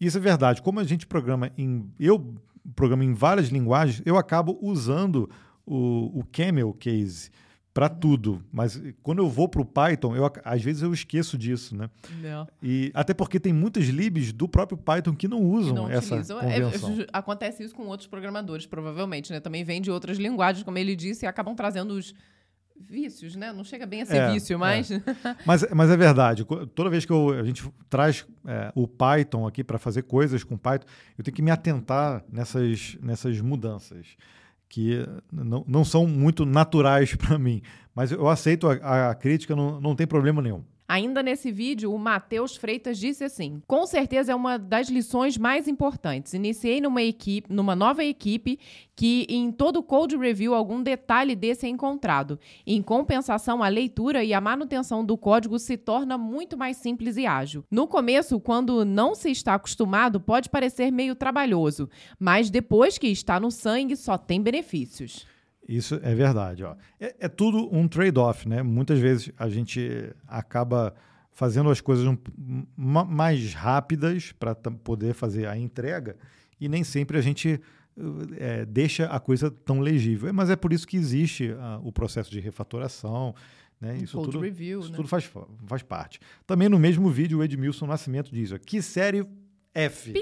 [0.00, 0.62] Isso é verdade.
[0.62, 1.90] Como a gente programa em.
[1.98, 2.34] Eu
[2.74, 5.28] programo em várias linguagens, eu acabo usando
[5.66, 7.30] o, o Camel Case
[7.74, 8.42] para tudo.
[8.52, 11.90] Mas quando eu vou para o Python, eu, às vezes eu esqueço disso, né?
[12.22, 12.46] Não.
[12.62, 16.40] E até porque tem muitas libs do próprio Python que não usam não essa utilizam.
[16.40, 17.00] É, convenção.
[17.00, 19.40] É, acontece isso com outros programadores, provavelmente, né?
[19.40, 22.14] Também vem de outras linguagens, como ele disse, e acabam trazendo os
[22.78, 23.52] vícios, né?
[23.52, 24.90] Não chega bem a ser é, vício, mas...
[24.90, 25.02] É.
[25.46, 25.66] mas...
[25.74, 26.44] mas é verdade.
[26.74, 30.56] Toda vez que eu, a gente traz é, o Python aqui para fazer coisas com
[30.56, 34.16] Python, eu tenho que me atentar nessas, nessas mudanças
[34.68, 37.62] que não, não são muito naturais para mim.
[37.94, 40.64] Mas eu aceito a, a crítica, não, não tem problema nenhum.
[40.94, 45.66] Ainda nesse vídeo, o Matheus Freitas disse assim: Com certeza é uma das lições mais
[45.66, 46.34] importantes.
[46.34, 48.60] Iniciei numa equipe, numa nova equipe
[48.94, 52.38] que em todo code review algum detalhe desse é encontrado.
[52.64, 57.26] Em compensação, a leitura e a manutenção do código se torna muito mais simples e
[57.26, 57.64] ágil.
[57.68, 61.90] No começo, quando não se está acostumado, pode parecer meio trabalhoso,
[62.20, 65.26] mas depois que está no sangue, só tem benefícios.
[65.68, 66.64] Isso é verdade.
[66.64, 66.74] Ó.
[67.00, 68.62] É, é tudo um trade-off, né?
[68.62, 70.94] Muitas vezes a gente acaba
[71.32, 72.16] fazendo as coisas um,
[72.76, 76.16] mais rápidas para poder fazer a entrega
[76.60, 77.60] e nem sempre a gente
[78.38, 80.32] é, deixa a coisa tão legível.
[80.32, 83.34] Mas é por isso que existe uh, o processo de refatoração.
[83.80, 83.98] Né?
[83.98, 84.96] Isso, tudo, review, isso né?
[84.96, 85.30] tudo faz,
[85.66, 86.20] faz parte.
[86.46, 89.26] Também no mesmo vídeo, o Edmilson Nascimento diz: ó, que série
[89.74, 90.12] F.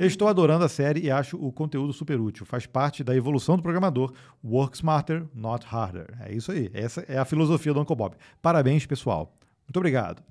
[0.00, 2.44] Estou adorando a série e acho o conteúdo super útil.
[2.46, 4.12] Faz parte da evolução do programador.
[4.44, 6.06] Work smarter, not harder.
[6.20, 6.70] É isso aí.
[6.72, 8.16] Essa é a filosofia do Uncle Bob.
[8.40, 9.34] Parabéns, pessoal.
[9.66, 10.22] Muito obrigado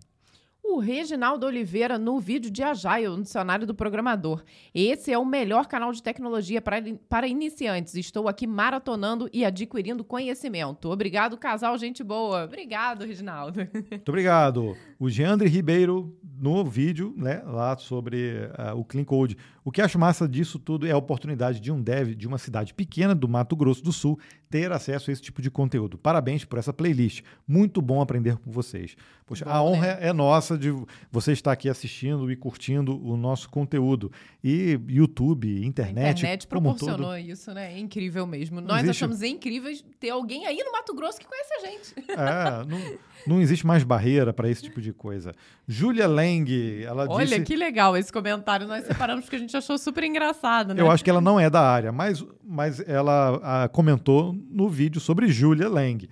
[0.72, 4.44] o Reginaldo Oliveira no vídeo de Agile, no dicionário do programador.
[4.74, 7.96] Esse é o melhor canal de tecnologia para, para iniciantes.
[7.96, 10.90] Estou aqui maratonando e adquirindo conhecimento.
[10.90, 12.46] Obrigado, casal, gente boa.
[12.46, 13.60] Obrigado, Reginaldo.
[13.74, 14.78] Muito obrigado.
[14.98, 19.38] O Geandre Ribeiro no vídeo, né, lá sobre uh, o Clean Code.
[19.64, 22.74] O que acho massa disso tudo é a oportunidade de um dev de uma cidade
[22.74, 24.20] pequena do Mato Grosso do Sul
[24.50, 26.00] ter acesso a esse tipo de conteúdo.
[26.00, 27.22] Parabéns por essa playlist.
[27.48, 28.96] Muito bom aprender com vocês.
[29.24, 29.98] Poxa, bom, a honra né?
[30.02, 34.12] é nossa de você estar aqui assistindo e curtindo o nosso conteúdo.
[34.44, 36.08] E YouTube, internet.
[36.08, 37.74] A internet proporcionou isso, né?
[37.74, 38.62] É incrível mesmo.
[38.62, 39.04] Não Nós existe...
[39.04, 42.12] achamos incríveis ter alguém aí no Mato Grosso que conhece a gente.
[42.12, 42.98] É, não,
[43.28, 45.34] não existe mais barreira para esse tipo de coisa.
[45.68, 47.42] Julia Lang, ela Olha, disse...
[47.42, 48.68] que legal esse comentário.
[48.68, 50.82] Nós separamos porque a gente achou super engraçado, né?
[50.82, 55.00] Eu acho que ela não é da área, mas, mas ela a, comentou no vídeo
[55.00, 56.08] sobre Julia Lang.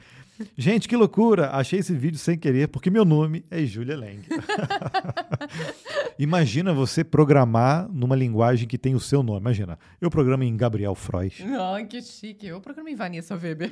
[0.58, 1.52] Gente, que loucura!
[1.52, 4.22] Achei esse vídeo sem querer, porque meu nome é Julia Lang.
[6.18, 9.40] Imagina você programar numa linguagem que tem o seu nome.
[9.40, 11.44] Imagina, eu programo em Gabriel Freud.
[11.58, 12.48] Ah, que chique.
[12.48, 13.72] Eu programo em Vanessa Weber.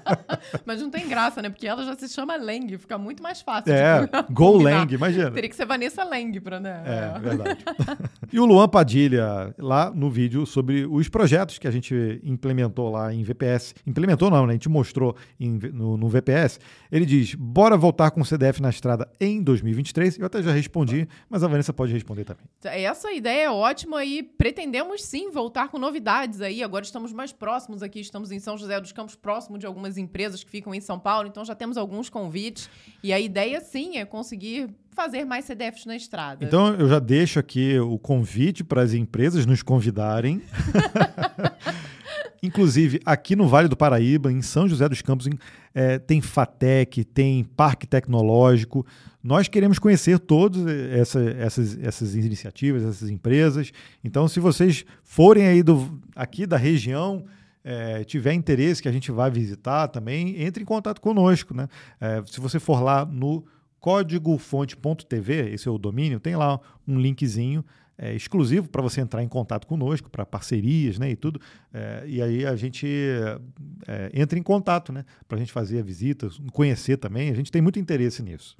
[0.64, 1.48] Mas não tem graça, né?
[1.50, 3.72] Porque ela já se chama Lang, fica muito mais fácil.
[3.72, 5.30] É, Go Lang, imagina.
[5.30, 6.82] Teria que ser Vanessa Lang para, né?
[6.86, 7.64] É, verdade.
[8.32, 13.12] e o Luan Padilha, lá no vídeo sobre os projetos que a gente implementou lá
[13.12, 13.74] em VPS.
[13.86, 14.50] Implementou não, né?
[14.50, 16.58] A gente mostrou em, no, no VPS,
[16.90, 20.18] ele diz: bora voltar com o CDF na estrada em 2023.
[20.18, 22.44] Eu até já respondi, mas a Vanessa pode responder também.
[22.64, 26.62] Essa ideia é ótima e pretendemos sim voltar com novidades aí.
[26.62, 30.42] Agora estamos mais próximos aqui, estamos em São José dos Campos, próximo de algumas empresas
[30.42, 32.70] que ficam em São Paulo, então já temos alguns convites.
[33.02, 36.44] E a ideia sim é conseguir fazer mais CDFs na estrada.
[36.44, 40.42] Então eu já deixo aqui o convite para as empresas nos convidarem.
[42.42, 45.28] Inclusive, aqui no Vale do Paraíba, em São José dos Campos,
[45.74, 48.86] é, tem FATEC, tem Parque Tecnológico.
[49.22, 53.72] Nós queremos conhecer todas essa, essas, essas iniciativas, essas empresas.
[54.04, 57.24] Então, se vocês forem aí do, aqui da região,
[57.64, 61.52] é, tiver interesse que a gente vá visitar também, entre em contato conosco.
[61.54, 61.68] Né?
[62.00, 63.44] É, se você for lá no
[63.80, 67.64] códigofonte.tv, esse é o domínio, tem lá um linkzinho
[67.98, 71.40] é, exclusivo para você entrar em contato conosco, para parcerias né, e tudo.
[71.74, 72.86] É, e aí a gente
[73.86, 77.28] é, entra em contato né, para a gente fazer a visita, conhecer também.
[77.28, 78.56] A gente tem muito interesse nisso.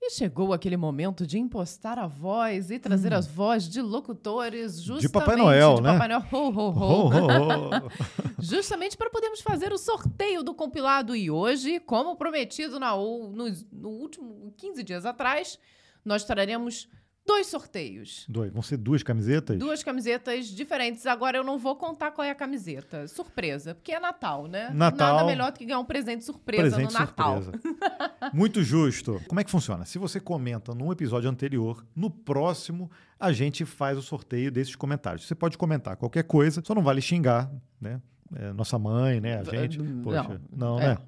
[0.00, 3.16] E chegou aquele momento de impostar a voz e trazer hum.
[3.16, 5.92] as vozes de locutores justamente de Papai Noel, de né?
[5.92, 6.70] Papai Noel, ho, ho.
[6.70, 7.90] ho, ho
[8.38, 11.16] justamente para podermos fazer o sorteio do compilado.
[11.16, 15.58] E hoje, como prometido na, no, no último 15 dias atrás,
[16.04, 16.88] nós traremos
[17.28, 18.24] dois sorteios.
[18.26, 18.50] Dois.
[18.50, 19.58] Vão ser duas camisetas?
[19.58, 21.06] Duas camisetas diferentes.
[21.06, 23.06] Agora eu não vou contar qual é a camiseta.
[23.06, 23.74] Surpresa.
[23.74, 24.70] Porque é Natal, né?
[24.72, 25.16] Natal.
[25.16, 27.42] Nada melhor do que ganhar um presente surpresa presente no Natal.
[27.42, 27.76] Surpresa.
[28.32, 29.20] Muito justo.
[29.28, 29.84] Como é que funciona?
[29.84, 32.90] Se você comenta num episódio anterior, no próximo
[33.20, 35.26] a gente faz o sorteio desses comentários.
[35.26, 38.00] Você pode comentar qualquer coisa, só não vale xingar, né?
[38.36, 39.40] É, nossa mãe, né?
[39.40, 39.78] A gente.
[39.78, 40.88] Poxa, não, não é.
[40.88, 40.98] né?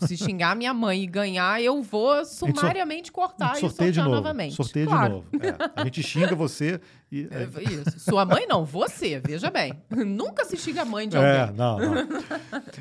[0.00, 4.54] Se xingar minha mãe e ganhar, eu vou sumariamente cortar e sortear de novo, novamente.
[4.54, 5.24] Sorteio claro.
[5.30, 5.46] de novo.
[5.46, 5.80] É.
[5.80, 6.80] A gente xinga você
[7.12, 7.28] e.
[7.30, 7.62] É...
[7.62, 8.00] Isso.
[8.00, 9.74] Sua mãe não, você, veja bem.
[9.90, 11.54] Nunca se xinga a mãe de é, alguém.
[11.54, 12.08] É, não, não.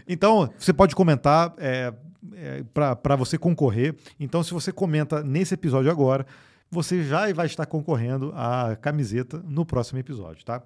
[0.08, 1.94] Então, você pode comentar é,
[2.36, 3.96] é para você concorrer.
[4.20, 6.26] Então, se você comenta nesse episódio agora,
[6.72, 10.64] você já vai estar concorrendo à camiseta no próximo episódio, tá?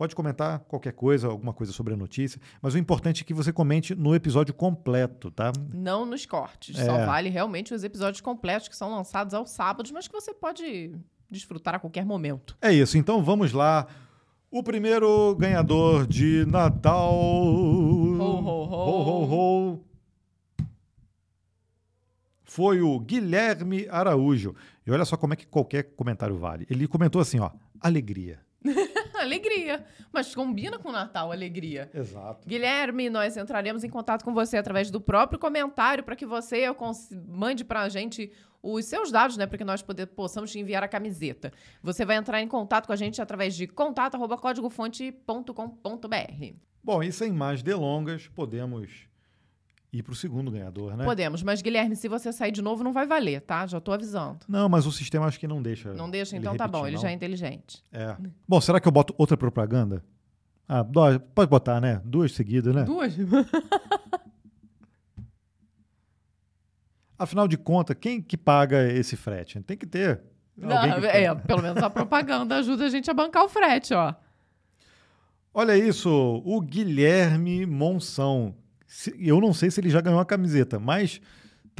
[0.00, 3.52] Pode comentar qualquer coisa, alguma coisa sobre a notícia, mas o importante é que você
[3.52, 5.52] comente no episódio completo, tá?
[5.74, 6.78] Não nos cortes.
[6.78, 6.86] É.
[6.86, 10.92] Só vale realmente os episódios completos que são lançados aos sábados, mas que você pode
[11.30, 12.56] desfrutar a qualquer momento.
[12.62, 12.96] É isso.
[12.96, 13.88] Então vamos lá.
[14.50, 17.12] O primeiro ganhador de Natal.
[17.14, 19.04] Ho, ho, ho.
[19.04, 19.84] ho, ho,
[22.42, 24.54] foi o Guilherme Araújo.
[24.86, 26.66] E olha só como é que qualquer comentário vale.
[26.70, 28.40] Ele comentou assim, ó, alegria.
[29.20, 29.84] alegria.
[30.12, 31.88] Mas combina com o Natal, alegria.
[31.94, 32.48] Exato.
[32.48, 36.64] Guilherme, nós entraremos em contato com você através do próprio comentário para que você
[37.28, 38.32] mande para a gente
[38.62, 41.50] os seus dados, né, para que nós poder, possamos te enviar a camiseta.
[41.82, 46.54] Você vai entrar em contato com a gente através de contato@códigofonte.com.br.
[46.82, 49.09] Bom, e sem mais delongas, podemos
[49.92, 51.04] ir para o segundo ganhador, né?
[51.04, 53.66] Podemos, mas Guilherme, se você sair de novo, não vai valer, tá?
[53.66, 54.38] Já estou avisando.
[54.48, 55.92] Não, mas o sistema acho que não deixa.
[55.92, 57.82] Não deixa, então tá bom, ele já é inteligente.
[57.92, 58.16] É.
[58.46, 60.04] Bom, será que eu boto outra propaganda?
[60.68, 60.84] Ah,
[61.34, 62.00] pode botar, né?
[62.04, 62.84] Duas seguidas, né?
[62.84, 63.16] Duas?
[67.18, 69.60] Afinal de contas, quem que paga esse frete?
[69.60, 70.22] Tem que ter.
[70.56, 74.14] Não, é, pelo menos a propaganda ajuda a gente a bancar o frete, ó.
[75.52, 76.08] Olha isso,
[76.44, 78.54] o Guilherme Monção
[79.18, 81.20] eu não sei se ele já ganhou a camiseta, mas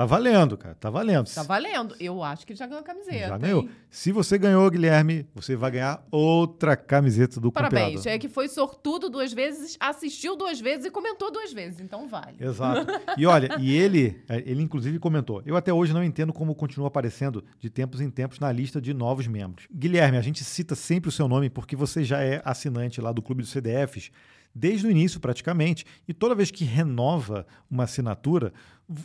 [0.00, 0.74] Tá valendo, cara.
[0.76, 1.28] Tá valendo.
[1.30, 1.94] Tá valendo.
[2.00, 3.28] Eu acho que ele já ganhou a camiseta.
[3.28, 3.62] Já ganhou.
[3.64, 3.70] Hein?
[3.90, 7.82] Se você ganhou, Guilherme, você vai ganhar outra camiseta do Parabéns.
[7.82, 8.06] Parabéns.
[8.06, 11.80] É que foi sortudo duas vezes, assistiu duas vezes e comentou duas vezes.
[11.80, 12.36] Então vale.
[12.40, 12.90] Exato.
[13.18, 16.88] E olha, e ele, é, ele inclusive comentou: Eu até hoje não entendo como continua
[16.88, 19.66] aparecendo de tempos em tempos na lista de novos membros.
[19.70, 23.20] Guilherme, a gente cita sempre o seu nome porque você já é assinante lá do
[23.20, 24.10] Clube dos CDFs
[24.54, 25.84] desde o início praticamente.
[26.06, 28.52] E toda vez que renova uma assinatura,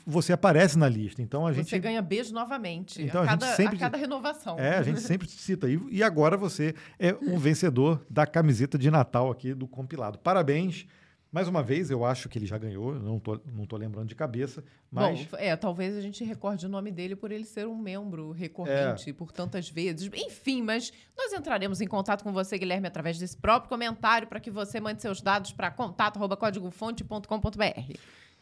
[0.06, 1.22] você aparece na lista.
[1.22, 3.80] Então a você gente você ganha beijo novamente então, a, a, cada, gente sempre, a
[3.80, 4.60] cada renovação.
[4.60, 5.70] É, a gente sempre cita.
[5.70, 10.18] E, e agora você é um vencedor da camiseta de Natal aqui do compilado.
[10.18, 10.88] Parabéns.
[11.36, 14.16] Mais uma vez, eu acho que ele já ganhou, não tô, não tô lembrando de
[14.16, 15.26] cabeça, mas...
[15.26, 19.10] Bom, é, talvez a gente recorde o nome dele por ele ser um membro recorrente
[19.10, 19.14] é.
[19.14, 20.10] por tantas vezes.
[20.14, 24.50] Enfim, mas nós entraremos em contato com você, Guilherme, através desse próprio comentário para que
[24.50, 27.98] você mande seus dados para contato.códigofonte.com.br.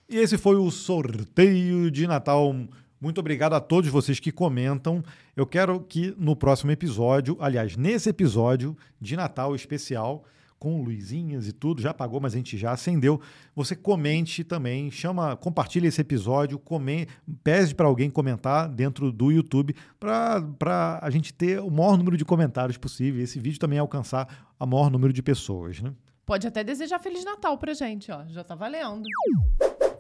[0.08, 2.54] E esse foi o sorteio de Natal.
[3.02, 5.04] Muito obrigado a todos vocês que comentam.
[5.36, 10.24] Eu quero que no próximo episódio, aliás, nesse episódio de Natal especial,
[10.64, 13.20] com luzinhas e tudo, já apagou, mas a gente já acendeu.
[13.54, 17.06] Você comente também, chama, compartilhe esse episódio, come,
[17.44, 22.24] pede para alguém comentar dentro do YouTube para a gente ter o maior número de
[22.24, 23.22] comentários possível.
[23.22, 25.94] Esse vídeo também alcançar o maior número de pessoas, né?
[26.26, 28.24] Pode até desejar Feliz Natal pra gente, ó.
[28.28, 29.04] Já tá valendo.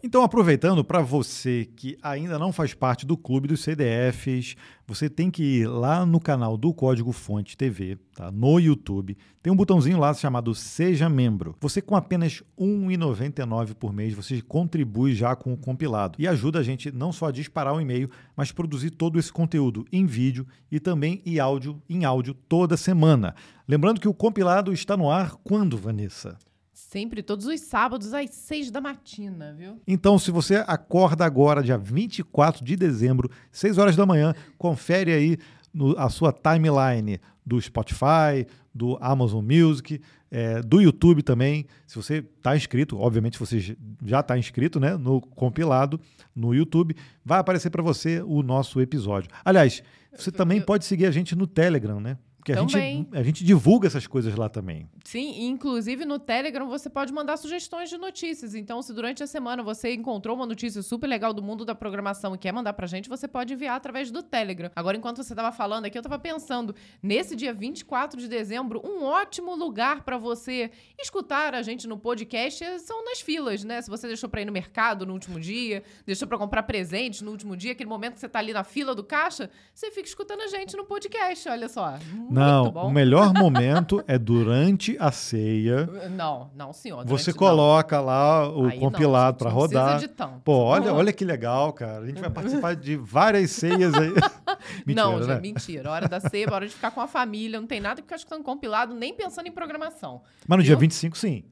[0.06, 5.32] Então, aproveitando para você que ainda não faz parte do clube dos CDFs, você tem
[5.32, 8.30] que ir lá no canal do Código Fonte TV, tá?
[8.30, 9.18] no YouTube.
[9.42, 11.56] Tem um botãozinho lá chamado Seja Membro.
[11.62, 16.60] Você com apenas R$ 1,99 por mês, você contribui já com o compilado e ajuda
[16.60, 20.46] a gente não só a disparar o e-mail, mas produzir todo esse conteúdo em vídeo
[20.70, 23.34] e também em áudio, em áudio toda semana.
[23.66, 26.38] Lembrando que o compilado está no ar quando, Vanessa?
[26.74, 29.80] Sempre, todos os sábados, às seis da matina, viu?
[29.88, 35.38] Então, se você acorda agora, dia 24 de dezembro, seis horas da manhã, confere aí
[35.72, 40.02] no, a sua timeline do Spotify, do Amazon Music,
[40.32, 41.68] é, do YouTube também.
[41.86, 46.00] Se você está inscrito, obviamente você já está inscrito né, no compilado
[46.36, 49.30] no YouTube, vai aparecer para você o nosso episódio.
[49.46, 52.18] Aliás, você também pode seguir a gente no Telegram, né?
[52.44, 54.90] Porque a gente, a gente divulga essas coisas lá também.
[55.06, 58.54] Sim, inclusive no Telegram você pode mandar sugestões de notícias.
[58.54, 62.36] Então, se durante a semana você encontrou uma notícia super legal do mundo da programação
[62.36, 64.70] e quer mandar pra gente, você pode enviar através do Telegram.
[64.76, 69.04] Agora, enquanto você tava falando aqui, eu tava pensando, nesse dia 24 de dezembro, um
[69.04, 70.70] ótimo lugar para você
[71.02, 73.82] escutar a gente no podcast são nas filas, né?
[73.82, 77.32] Se você deixou pra ir no mercado no último dia, deixou para comprar presente no
[77.32, 80.42] último dia, aquele momento que você tá ali na fila do caixa, você fica escutando
[80.42, 81.98] a gente no podcast, olha só.
[82.34, 85.88] Não, o melhor momento é durante a ceia.
[86.12, 87.06] Não, não, senhor.
[87.06, 88.06] Você coloca não.
[88.06, 90.00] lá o Aí compilado para rodar.
[90.00, 90.40] De tanto.
[90.42, 92.04] Pô, olha, olha que legal, cara.
[92.04, 94.14] A gente vai participar de várias ceias aí.
[94.86, 95.40] mentira, não, né?
[95.40, 95.92] mentira.
[95.92, 97.60] Hora da ceia, hora de ficar com a família.
[97.60, 100.22] Não tem nada que ficar escutando compilado, nem pensando em programação.
[100.48, 100.68] Mas no Eu...
[100.68, 101.44] dia 25, sim.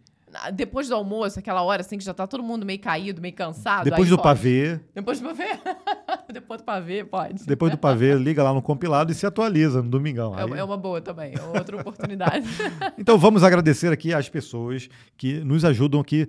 [0.53, 3.83] Depois do almoço, aquela hora assim que já tá todo mundo meio caído, meio cansado.
[3.83, 4.23] Depois do pode.
[4.23, 4.79] pavê.
[4.93, 5.59] Depois do pavê?
[6.31, 7.45] Depois do pavê, pode.
[7.45, 10.37] Depois do pavê, liga lá no compilado e se atualiza no domingão.
[10.37, 12.47] É, é uma boa também, é outra oportunidade.
[12.97, 16.27] então vamos agradecer aqui às pessoas que nos ajudam aqui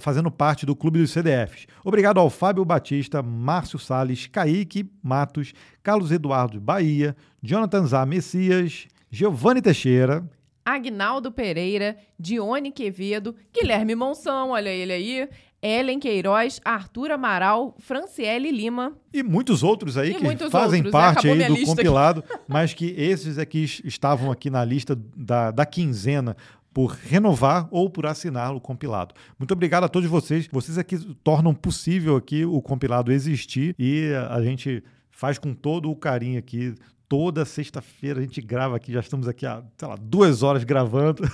[0.00, 1.66] fazendo parte do Clube dos CDFs.
[1.84, 5.52] Obrigado ao Fábio Batista, Márcio Sales, Kaique Matos,
[5.82, 10.24] Carlos Eduardo Bahia, Jonathan Zá Messias, Giovanni Teixeira,
[10.64, 15.28] Agnaldo Pereira, Dione Quevedo, Guilherme Monção, olha ele aí,
[15.62, 18.96] Ellen Queiroz, Arthur Amaral, Franciele Lima.
[19.12, 22.44] E muitos outros aí e que fazem outros, parte aí do compilado, aqui.
[22.48, 26.36] mas que esses aqui estavam aqui na lista da, da quinzena
[26.72, 29.14] por renovar ou por assinar o compilado.
[29.38, 30.48] Muito obrigado a todos vocês.
[30.50, 35.96] Vocês aqui tornam possível aqui o compilado existir e a gente faz com todo o
[35.96, 36.74] carinho aqui
[37.10, 41.24] toda sexta-feira a gente grava aqui, já estamos aqui há, sei lá, duas horas gravando.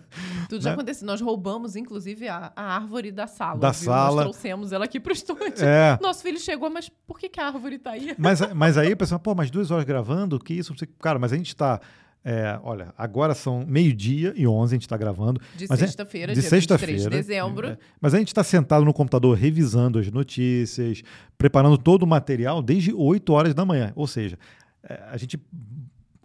[0.48, 0.74] Tudo já né?
[0.74, 1.06] aconteceu.
[1.06, 3.60] Nós roubamos, inclusive, a, a árvore da sala.
[3.60, 3.84] Da viu?
[3.84, 4.24] sala.
[4.24, 5.62] Nós trouxemos ela aqui para o estúdio.
[5.62, 5.98] É.
[6.00, 8.14] Nosso filho chegou, mas por que, que a árvore está aí?
[8.16, 10.74] Mas, mas aí o pessoal, pô, mas duas horas gravando, que isso?
[10.98, 11.82] Cara, mas a gente está...
[12.24, 15.40] É, olha, agora são meio-dia e 11, a gente está gravando.
[15.54, 16.98] De é sexta-feira, é, de sexta-feira.
[16.98, 17.68] de dezembro.
[17.68, 21.02] É, mas a gente está sentado no computador revisando as notícias,
[21.38, 23.92] preparando todo o material desde 8 horas da manhã.
[23.94, 24.36] Ou seja,
[25.10, 25.38] a gente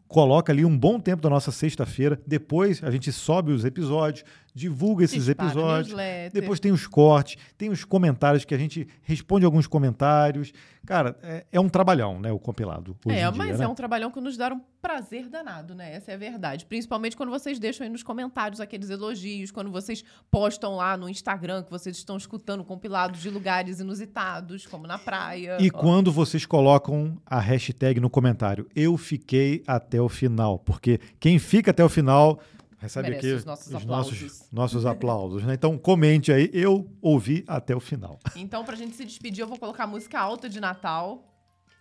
[0.08, 5.06] coloca ali um bom tempo da nossa sexta-feira, depois a gente sobe os episódios, divulga
[5.06, 5.98] esses Dispara episódios,
[6.34, 10.52] depois tem os cortes, tem os comentários que a gente responde alguns comentários.
[10.86, 12.98] Cara, é, é um trabalhão, né, o compilado.
[13.08, 13.66] é, dia, mas né?
[13.66, 15.94] é um trabalhão que nos dá um prazer danado, né?
[15.94, 16.66] Essa é a verdade.
[16.66, 21.64] Principalmente quando vocês deixam aí nos comentários aqueles elogios, quando vocês postam lá no Instagram
[21.64, 25.58] que vocês estão escutando compilados de lugares inusitados, como na praia.
[25.60, 25.78] E ó.
[25.78, 31.70] quando vocês colocam a hashtag no comentário, eu fiquei até o final, porque quem fica
[31.70, 32.40] até o final
[32.82, 34.22] recebe Merece aqui os nossos os aplausos.
[34.22, 35.54] Nossos, nossos aplausos né?
[35.54, 38.20] Então comente aí, eu ouvi até o final.
[38.36, 41.28] Então, pra gente se despedir, eu vou colocar música alta de Natal.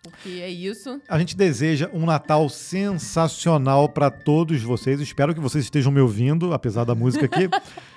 [0.03, 0.99] Porque é isso.
[1.07, 4.99] A gente deseja um Natal sensacional para todos vocês.
[4.99, 7.47] Espero que vocês estejam me ouvindo, apesar da música aqui.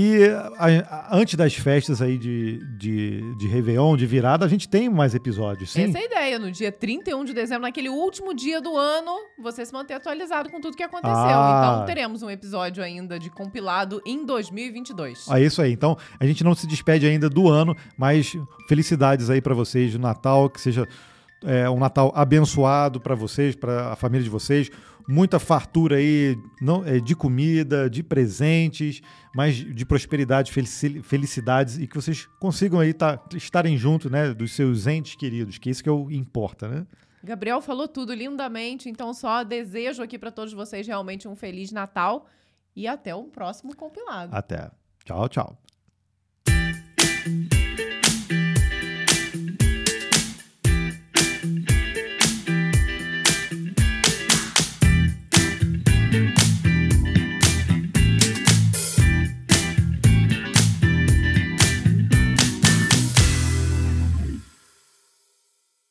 [0.00, 4.68] E a, a, antes das festas aí de, de, de Réveillon, de virada, a gente
[4.68, 5.82] tem mais episódios, sim?
[5.82, 6.38] Essa é a ideia.
[6.38, 10.60] No dia 31 de dezembro, naquele último dia do ano, você se manter atualizado com
[10.60, 11.16] tudo que aconteceu.
[11.16, 11.58] Ah.
[11.58, 15.26] Então, teremos um episódio ainda de compilado em 2022.
[15.30, 15.72] É isso aí.
[15.72, 18.36] Então, a gente não se despede ainda do ano, mas
[18.68, 20.86] felicidades aí para vocês de Natal, que seja
[21.44, 24.70] é, um Natal abençoado para vocês, para a família de vocês.
[25.08, 29.00] Muita fartura aí não, é, de comida, de presentes,
[29.34, 34.86] mas de prosperidade, felicidades e que vocês consigam aí tá, estarem juntos né, dos seus
[34.86, 36.86] entes queridos, que isso que é o importa, né?
[37.24, 42.26] Gabriel falou tudo lindamente, então só desejo aqui para todos vocês realmente um feliz Natal
[42.76, 44.34] e até o próximo compilado.
[44.34, 44.70] Até.
[45.04, 45.58] Tchau, tchau.